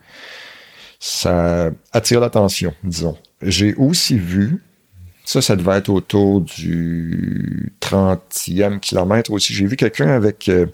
Ça 1.01 1.71
attire 1.93 2.21
l'attention, 2.21 2.75
disons. 2.85 3.17
J'ai 3.41 3.75
aussi 3.75 4.19
vu 4.19 4.61
ça, 5.25 5.41
ça 5.41 5.57
devait 5.57 5.79
être 5.79 5.89
autour 5.89 6.41
du 6.41 7.73
30e 7.81 8.81
kilomètre 8.81 9.31
aussi. 9.31 9.55
J'ai 9.55 9.67
vu 9.67 9.77
quelqu'un 9.77 10.09
avec 10.09 10.49
euh, 10.49 10.67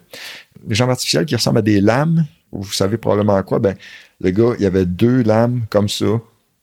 des 0.64 0.74
jambes 0.74 0.90
artificielles 0.90 1.26
qui 1.26 1.36
ressemblent 1.36 1.58
à 1.58 1.62
des 1.62 1.80
lames. 1.80 2.26
Vous 2.50 2.72
savez 2.72 2.96
probablement 2.96 3.36
à 3.36 3.42
quoi? 3.42 3.58
Ben, 3.58 3.76
le 4.20 4.30
gars, 4.30 4.54
il 4.58 4.62
y 4.62 4.66
avait 4.66 4.86
deux 4.86 5.22
lames 5.22 5.62
comme 5.68 5.88
ça. 5.88 6.06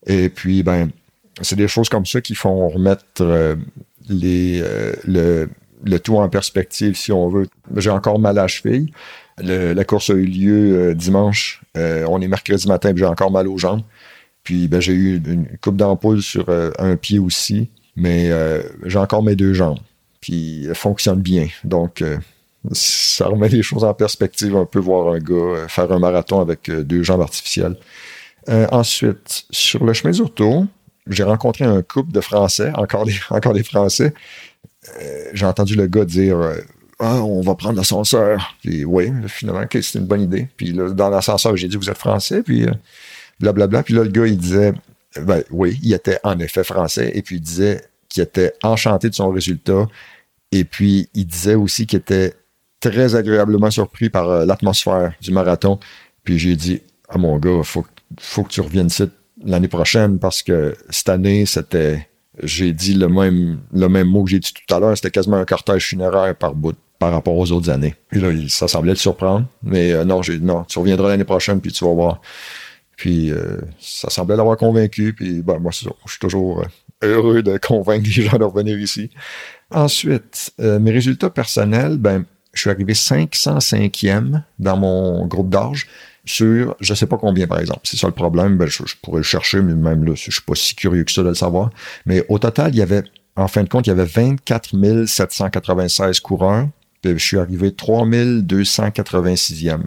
Et 0.08 0.30
puis, 0.30 0.64
ben, 0.64 0.90
c'est 1.42 1.56
des 1.56 1.68
choses 1.68 1.90
comme 1.90 2.06
ça 2.06 2.22
qui 2.22 2.34
font 2.34 2.68
remettre 2.70 3.04
euh, 3.22 3.56
euh, 4.12 4.94
le, 5.84 6.00
tout 6.00 6.18
en 6.18 6.30
perspective, 6.30 6.96
si 6.96 7.12
on 7.12 7.30
veut. 7.30 7.48
J'ai 7.76 7.90
encore 7.90 8.20
mal 8.20 8.38
à 8.38 8.44
la 8.44 8.48
cheville. 8.48 8.92
la 9.40 9.84
course 9.84 10.10
a 10.10 10.14
eu 10.14 10.26
lieu 10.26 10.96
dimanche. 10.96 11.62
on 11.76 12.22
est 12.22 12.28
mercredi 12.28 12.68
matin, 12.68 12.94
j'ai 12.96 13.06
encore 13.06 13.32
mal 13.32 13.48
aux 13.48 13.58
jambes. 13.58 13.82
Puis 14.44 14.68
ben, 14.68 14.80
j'ai 14.80 14.94
eu 14.94 15.18
une 15.26 15.48
coupe 15.62 15.78
d'ampoule 15.78 16.22
sur 16.22 16.46
un 16.50 16.96
pied 16.96 17.20
aussi 17.20 17.70
mais 17.96 18.30
euh, 18.30 18.62
j'ai 18.84 19.00
encore 19.00 19.24
mes 19.24 19.36
deux 19.36 19.54
jambes, 19.54 19.80
puis 20.22 20.66
elles 20.66 20.76
fonctionnent 20.76 21.22
bien. 21.22 21.48
Donc, 21.64 22.02
euh, 22.02 22.18
ça 22.72 23.28
remet 23.28 23.50
les 23.50 23.62
choses 23.62 23.84
en 23.84 23.94
perspective 23.94 24.56
un 24.56 24.66
peu, 24.66 24.80
voir 24.80 25.14
un 25.14 25.20
gars 25.20 25.36
euh, 25.36 25.68
faire 25.68 25.92
un 25.92 26.00
marathon 26.00 26.42
avec 26.42 26.70
deux 26.70 27.04
jambes 27.04 27.22
artificielles. 27.22 27.78
ensuite, 28.72 29.46
sur 29.50 29.84
le 29.84 29.94
chemin 29.94 30.12
du 30.12 30.22
retour, 30.22 30.66
j'ai 31.08 31.24
rencontré 31.24 31.66
un 31.66 31.82
couple 31.82 32.12
de 32.12 32.22
Français, 32.22 32.72
encore 32.76 33.06
des, 33.06 33.16
encore 33.30 33.56
Français. 33.64 34.14
j'ai 35.34 35.46
entendu 35.46 35.76
le 35.76 35.88
gars 35.88 36.06
dire 36.06 36.38
ah, 37.00 37.24
on 37.24 37.42
va 37.42 37.56
prendre 37.56 37.76
l'ascenseur. 37.76 38.56
Puis 38.62 38.86
oui, 38.86 39.12
finalement, 39.28 39.66
c'est 39.70 40.00
une 40.00 40.06
bonne 40.06 40.22
idée. 40.22 40.48
Puis 40.56 40.72
là, 40.72 40.90
dans 40.90 41.10
l'ascenseur, 41.10 41.56
j'ai 41.58 41.68
dit, 41.68 41.76
vous 41.76 41.90
êtes 41.90 41.98
français, 41.98 42.42
puis 42.42 42.66
blablabla. 43.40 43.84
Puis 43.84 43.94
là, 43.94 44.04
le 44.04 44.10
gars, 44.10 44.28
il 44.28 44.38
disait, 44.38 44.74
ben, 45.22 45.44
oui, 45.52 45.80
il 45.82 45.94
était 45.94 46.20
en 46.24 46.40
effet 46.40 46.64
français 46.64 47.12
et 47.14 47.22
puis 47.22 47.38
il 47.38 47.42
disait 47.42 47.84
qu'il 48.10 48.24
était 48.24 48.54
enchanté 48.64 49.10
de 49.10 49.16
son 49.16 49.30
résultat 49.30 49.88
et 50.52 50.64
puis 50.64 51.10
il 51.14 51.26
disait 51.26 51.56
aussi 51.56 51.86
qu'il 51.86 52.00
était 52.00 52.34
très 52.80 53.16
agréablement 53.16 53.72
surpris 53.72 54.10
par 54.10 54.30
euh, 54.30 54.46
l'atmosphère 54.46 55.14
du 55.22 55.32
marathon. 55.32 55.80
Puis 56.24 56.38
j'ai 56.38 56.56
dit, 56.56 56.82
ah 57.10 57.18
mon 57.18 57.38
gars, 57.38 57.64
faut, 57.64 57.86
faut 58.20 58.44
que 58.44 58.50
tu 58.50 58.62
reviennes 58.62 58.88
ici 58.88 59.04
l'année 59.46 59.68
prochaine 59.68 60.20
parce 60.20 60.44
que 60.44 60.76
cette 60.90 61.10
année, 61.10 61.46
c'était, 61.46 62.08
j'ai 62.44 62.74
dit 62.74 62.96
le 62.96 63.08
même, 63.08 63.60
le 63.72 63.88
même 63.88 64.08
mot 64.08 64.24
que 64.24 64.32
j'ai 64.32 64.40
dit 64.40 64.54
tout 64.54 64.76
à 64.76 64.80
l'heure, 64.80 64.96
c'était 64.96 65.12
quasiment 65.12 65.38
un 65.38 65.46
cortège 65.46 65.88
funéraire 65.88 66.36
par 66.36 66.56
bout 66.56 66.76
par 67.00 67.12
rapport 67.12 67.36
aux 67.36 67.52
autres 67.52 67.70
années. 67.70 67.96
Puis 68.10 68.22
là, 68.22 68.30
ça 68.50 68.68
semblait 68.68 68.94
te 68.94 69.00
surprendre, 69.00 69.46
mais 69.64 69.92
euh, 69.92 70.06
non, 70.06 70.22
j'ai 70.22 70.40
non, 70.40 70.64
tu 70.64 70.80
reviendras 70.80 71.10
l'année 71.10 71.26
prochaine 71.26 71.62
puis 71.62 71.72
tu 71.72 71.86
vas 71.86 71.94
voir. 71.94 72.22
Puis 72.98 73.32
euh, 73.32 73.60
ça 73.80 74.10
semblait 74.10 74.38
l'avoir 74.38 74.58
convaincu. 74.58 75.14
Puis 75.14 75.42
ben, 75.42 75.60
moi, 75.60 75.72
je 75.72 75.90
suis 76.08 76.20
toujours 76.20 76.62
euh, 76.62 76.66
heureux 77.04 77.44
de 77.44 77.58
convaincre 77.58 78.06
les 78.06 78.24
gens 78.24 78.38
de 78.38 78.44
revenir 78.46 78.80
ici. 78.80 79.10
Ensuite, 79.72 80.54
mes 80.60 80.92
résultats 80.92 81.30
personnels, 81.30 81.98
ben, 81.98 82.24
je 82.54 82.62
suis 82.62 82.70
arrivé 82.70 82.94
505e 82.94 84.44
dans 84.60 84.78
mon 84.78 85.26
groupe 85.26 85.50
d'âge 85.50 85.88
sur 86.26 86.76
je 86.80 86.94
sais 86.94 87.08
pas 87.08 87.18
combien, 87.18 87.48
par 87.48 87.60
exemple. 87.60 87.82
C'est 87.84 87.98
ça 87.98 88.08
le 88.08 88.14
problème. 88.14 88.58
Ben, 88.58 88.68
je, 88.68 88.84
pourrais 89.02 89.20
le 89.20 89.24
chercher, 89.24 89.62
mais 89.62 89.76
même 89.76 90.04
là, 90.04 90.14
je 90.16 90.32
suis 90.32 90.42
pas 90.42 90.56
si 90.56 90.76
curieux 90.76 91.04
que 91.04 91.12
ça 91.12 91.24
de 91.24 91.30
le 91.30 91.36
savoir. 91.36 91.70
Mais 92.06 92.26
au 92.30 92.40
total, 92.40 92.74
il 92.74 92.78
y 92.78 92.82
avait, 92.82 93.04
en 93.36 93.48
fin 93.48 93.64
de 93.64 93.70
compte, 93.70 93.88
il 93.88 93.90
y 93.90 93.94
avait 93.94 94.06
24 94.06 95.06
796 95.06 96.20
coureurs. 96.20 96.68
Puis 97.02 97.14
je 97.18 97.26
suis 97.26 97.38
arrivé 97.38 97.70
3286e. 97.70 99.82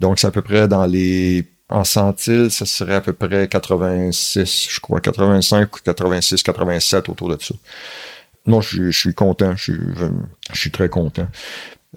Donc, 0.00 0.18
c'est 0.18 0.26
à 0.26 0.30
peu 0.30 0.42
près 0.42 0.68
dans 0.68 0.86
les 0.86 1.46
en 1.68 1.84
centile, 1.84 2.50
ça 2.50 2.64
serait 2.64 2.94
à 2.94 3.00
peu 3.00 3.12
près 3.12 3.48
86, 3.48 4.68
je 4.70 4.80
crois, 4.80 5.00
85, 5.00 5.68
86, 5.82 6.42
87 6.42 7.08
autour 7.08 7.28
de 7.28 7.42
ça. 7.42 7.54
Non, 8.46 8.60
je, 8.60 8.92
suis 8.92 9.14
content, 9.14 9.56
je 9.56 9.72
suis, 10.52 10.70
très 10.70 10.88
content. 10.88 11.26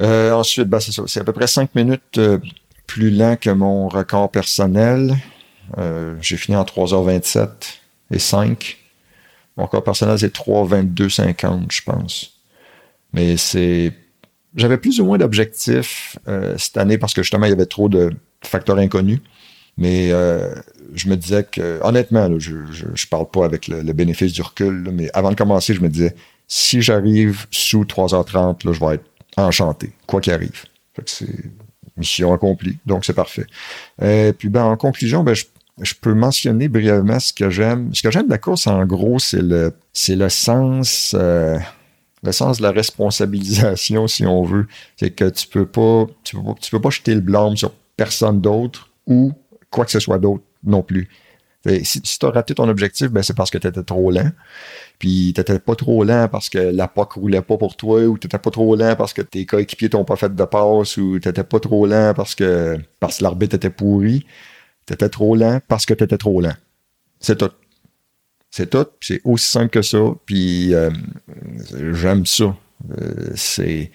Euh, 0.01 0.31
ensuite, 0.31 0.67
ben, 0.67 0.79
c'est 0.79 0.91
ça, 0.91 1.03
c'est 1.05 1.19
à 1.19 1.23
peu 1.23 1.33
près 1.33 1.45
5 1.45 1.75
minutes 1.75 2.17
euh, 2.17 2.39
plus 2.89 3.11
lent 3.11 3.37
que 3.39 3.51
mon 3.51 3.87
record 3.87 4.31
personnel. 4.31 5.15
Euh, 5.77 6.15
j'ai 6.21 6.37
fini 6.37 6.57
en 6.57 6.63
3h27 6.63 7.47
et 8.11 8.19
5. 8.19 8.77
Mon 9.55 9.65
record 9.65 9.83
personnel, 9.83 10.17
c'est 10.17 10.35
3h22,50, 10.35 11.71
je 11.71 11.81
pense. 11.83 12.33
Mais 13.13 13.37
c'est... 13.37 13.93
J'avais 14.55 14.77
plus 14.77 14.99
ou 14.99 15.05
moins 15.05 15.19
d'objectifs 15.19 16.17
cette 16.57 16.77
année 16.77 16.97
parce 16.97 17.13
que 17.13 17.21
justement, 17.21 17.45
il 17.45 17.49
y 17.49 17.53
avait 17.53 17.67
trop 17.67 17.87
de 17.87 18.11
facteurs 18.41 18.79
inconnus. 18.79 19.19
Mais 19.79 20.11
euh, 20.11 20.53
je 20.93 21.07
me 21.07 21.15
disais 21.15 21.45
que, 21.49 21.79
honnêtement, 21.81 22.37
je, 22.37 22.53
je, 22.71 23.07
parle 23.07 23.29
pas 23.29 23.45
avec 23.45 23.69
le, 23.69 23.81
bénéfice 23.93 24.33
du 24.33 24.41
recul, 24.41 24.89
mais 24.93 25.09
avant 25.13 25.29
de 25.29 25.35
commencer, 25.35 25.73
je 25.73 25.79
me 25.79 25.87
disais, 25.87 26.15
si 26.49 26.81
j'arrive 26.81 27.45
sous 27.49 27.85
3h30, 27.85 28.65
là, 28.65 28.73
je 28.73 28.79
vais 28.79 28.95
être 28.95 29.05
enchanté, 29.37 29.93
quoi 30.05 30.19
qu'il 30.19 30.33
arrive. 30.33 30.65
c'est 31.05 31.27
mission 31.99 32.33
accomplie, 32.33 32.77
donc 32.85 33.05
c'est 33.05 33.13
parfait. 33.13 33.45
Et 34.01 34.33
puis, 34.37 34.49
ben, 34.49 34.63
en 34.63 34.77
conclusion, 34.77 35.23
ben, 35.23 35.35
je, 35.35 35.93
peux 36.01 36.13
mentionner 36.13 36.67
brièvement 36.67 37.19
ce 37.19 37.33
que 37.33 37.49
j'aime. 37.49 37.93
Ce 37.93 38.01
que 38.01 38.11
j'aime 38.11 38.25
de 38.25 38.31
la 38.31 38.37
course, 38.37 38.67
en 38.67 38.85
gros, 38.85 39.19
c'est 39.19 39.41
le, 39.41 39.73
c'est 39.93 40.15
le 40.15 40.29
sens, 40.29 41.15
euh, 41.17 41.59
le 42.23 42.31
sens 42.31 42.57
de 42.57 42.63
la 42.63 42.71
responsabilisation, 42.71 44.07
si 44.07 44.25
on 44.25 44.43
veut. 44.43 44.67
C'est 44.97 45.11
que 45.11 45.29
tu 45.29 45.47
peux 45.47 45.65
pas, 45.65 46.05
tu 46.23 46.35
peux 46.35 46.41
tu 46.59 46.71
peux 46.71 46.81
pas 46.81 46.89
jeter 46.89 47.13
le 47.13 47.21
blâme 47.21 47.55
sur 47.55 47.71
personne 47.95 48.41
d'autre 48.41 48.89
ou 49.07 49.33
quoi 49.69 49.85
que 49.85 49.91
ce 49.91 49.99
soit 49.99 50.19
d'autre 50.19 50.43
non 50.63 50.81
plus. 50.81 51.09
Si, 51.83 52.01
tu 52.01 52.25
as 52.25 52.29
raté 52.29 52.55
ton 52.55 52.69
objectif, 52.69 53.09
ben 53.09 53.21
c'est 53.21 53.35
parce 53.35 53.49
que 53.49 53.57
tu 53.57 53.67
étais 53.67 53.83
trop 53.83 54.11
lent. 54.11 54.31
Puis 54.97 55.33
t'étais 55.35 55.59
pas 55.59 55.75
trop 55.75 56.03
lent 56.03 56.27
parce 56.31 56.49
que 56.49 56.57
la 56.57 56.87
POC 56.87 57.13
roulait 57.13 57.41
pas 57.41 57.57
pour 57.57 57.75
toi, 57.75 58.03
ou 58.05 58.17
t'étais 58.17 58.37
pas 58.37 58.51
trop 58.51 58.75
lent 58.75 58.95
parce 58.95 59.13
que 59.13 59.21
tes 59.21 59.45
coéquipiers 59.45 59.89
t'ont 59.89 60.05
pas 60.05 60.15
fait 60.15 60.33
de 60.33 60.43
passe, 60.45 60.97
ou 60.97 61.19
t'étais 61.19 61.43
pas 61.43 61.59
trop 61.59 61.85
lent 61.85 62.13
parce 62.15 62.35
que 62.35 62.77
parce 62.99 63.17
que 63.17 63.23
l'arbitre 63.23 63.55
était 63.55 63.69
pourri. 63.69 64.25
T'étais 64.85 65.09
trop 65.09 65.35
lent 65.35 65.59
parce 65.67 65.85
que 65.85 65.93
t'étais 65.93 66.17
trop 66.17 66.41
lent. 66.41 66.55
C'est 67.19 67.37
tout. 67.37 67.51
C'est 68.51 68.69
tout. 68.69 68.87
C'est 69.01 69.21
aussi 69.23 69.49
simple 69.49 69.69
que 69.69 69.81
ça. 69.81 69.99
Puis 70.25 70.73
euh, 70.73 70.89
j'aime 71.93 72.25
ça. 72.25 72.55
Euh, 72.97 73.31
c'est. 73.35 73.91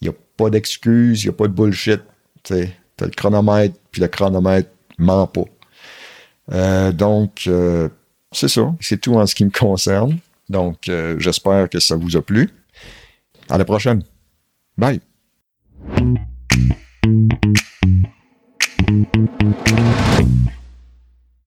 Il 0.00 0.08
a 0.08 0.12
pas 0.36 0.50
d'excuses, 0.50 1.24
il 1.24 1.30
a 1.30 1.32
pas 1.32 1.48
de 1.48 1.52
bullshit. 1.52 2.02
T'as 2.42 2.66
le 3.00 3.10
chronomètre, 3.10 3.76
puis 3.90 4.00
le 4.02 4.08
chronomètre 4.08 4.70
ment 4.98 5.26
pas. 5.26 5.44
Euh, 6.52 6.92
donc, 6.92 7.48
c'est 8.32 8.48
ça. 8.48 8.74
C'est 8.80 9.00
tout 9.00 9.14
en 9.14 9.26
ce 9.26 9.34
qui 9.34 9.44
me 9.44 9.50
concerne. 9.50 10.18
Donc, 10.48 10.90
j'espère 11.18 11.68
que 11.68 11.80
ça 11.80 11.96
vous 11.96 12.16
a 12.16 12.22
plu. 12.22 12.50
À 13.48 13.58
la 13.58 13.64
prochaine. 13.64 14.02
Bye. 14.76 15.00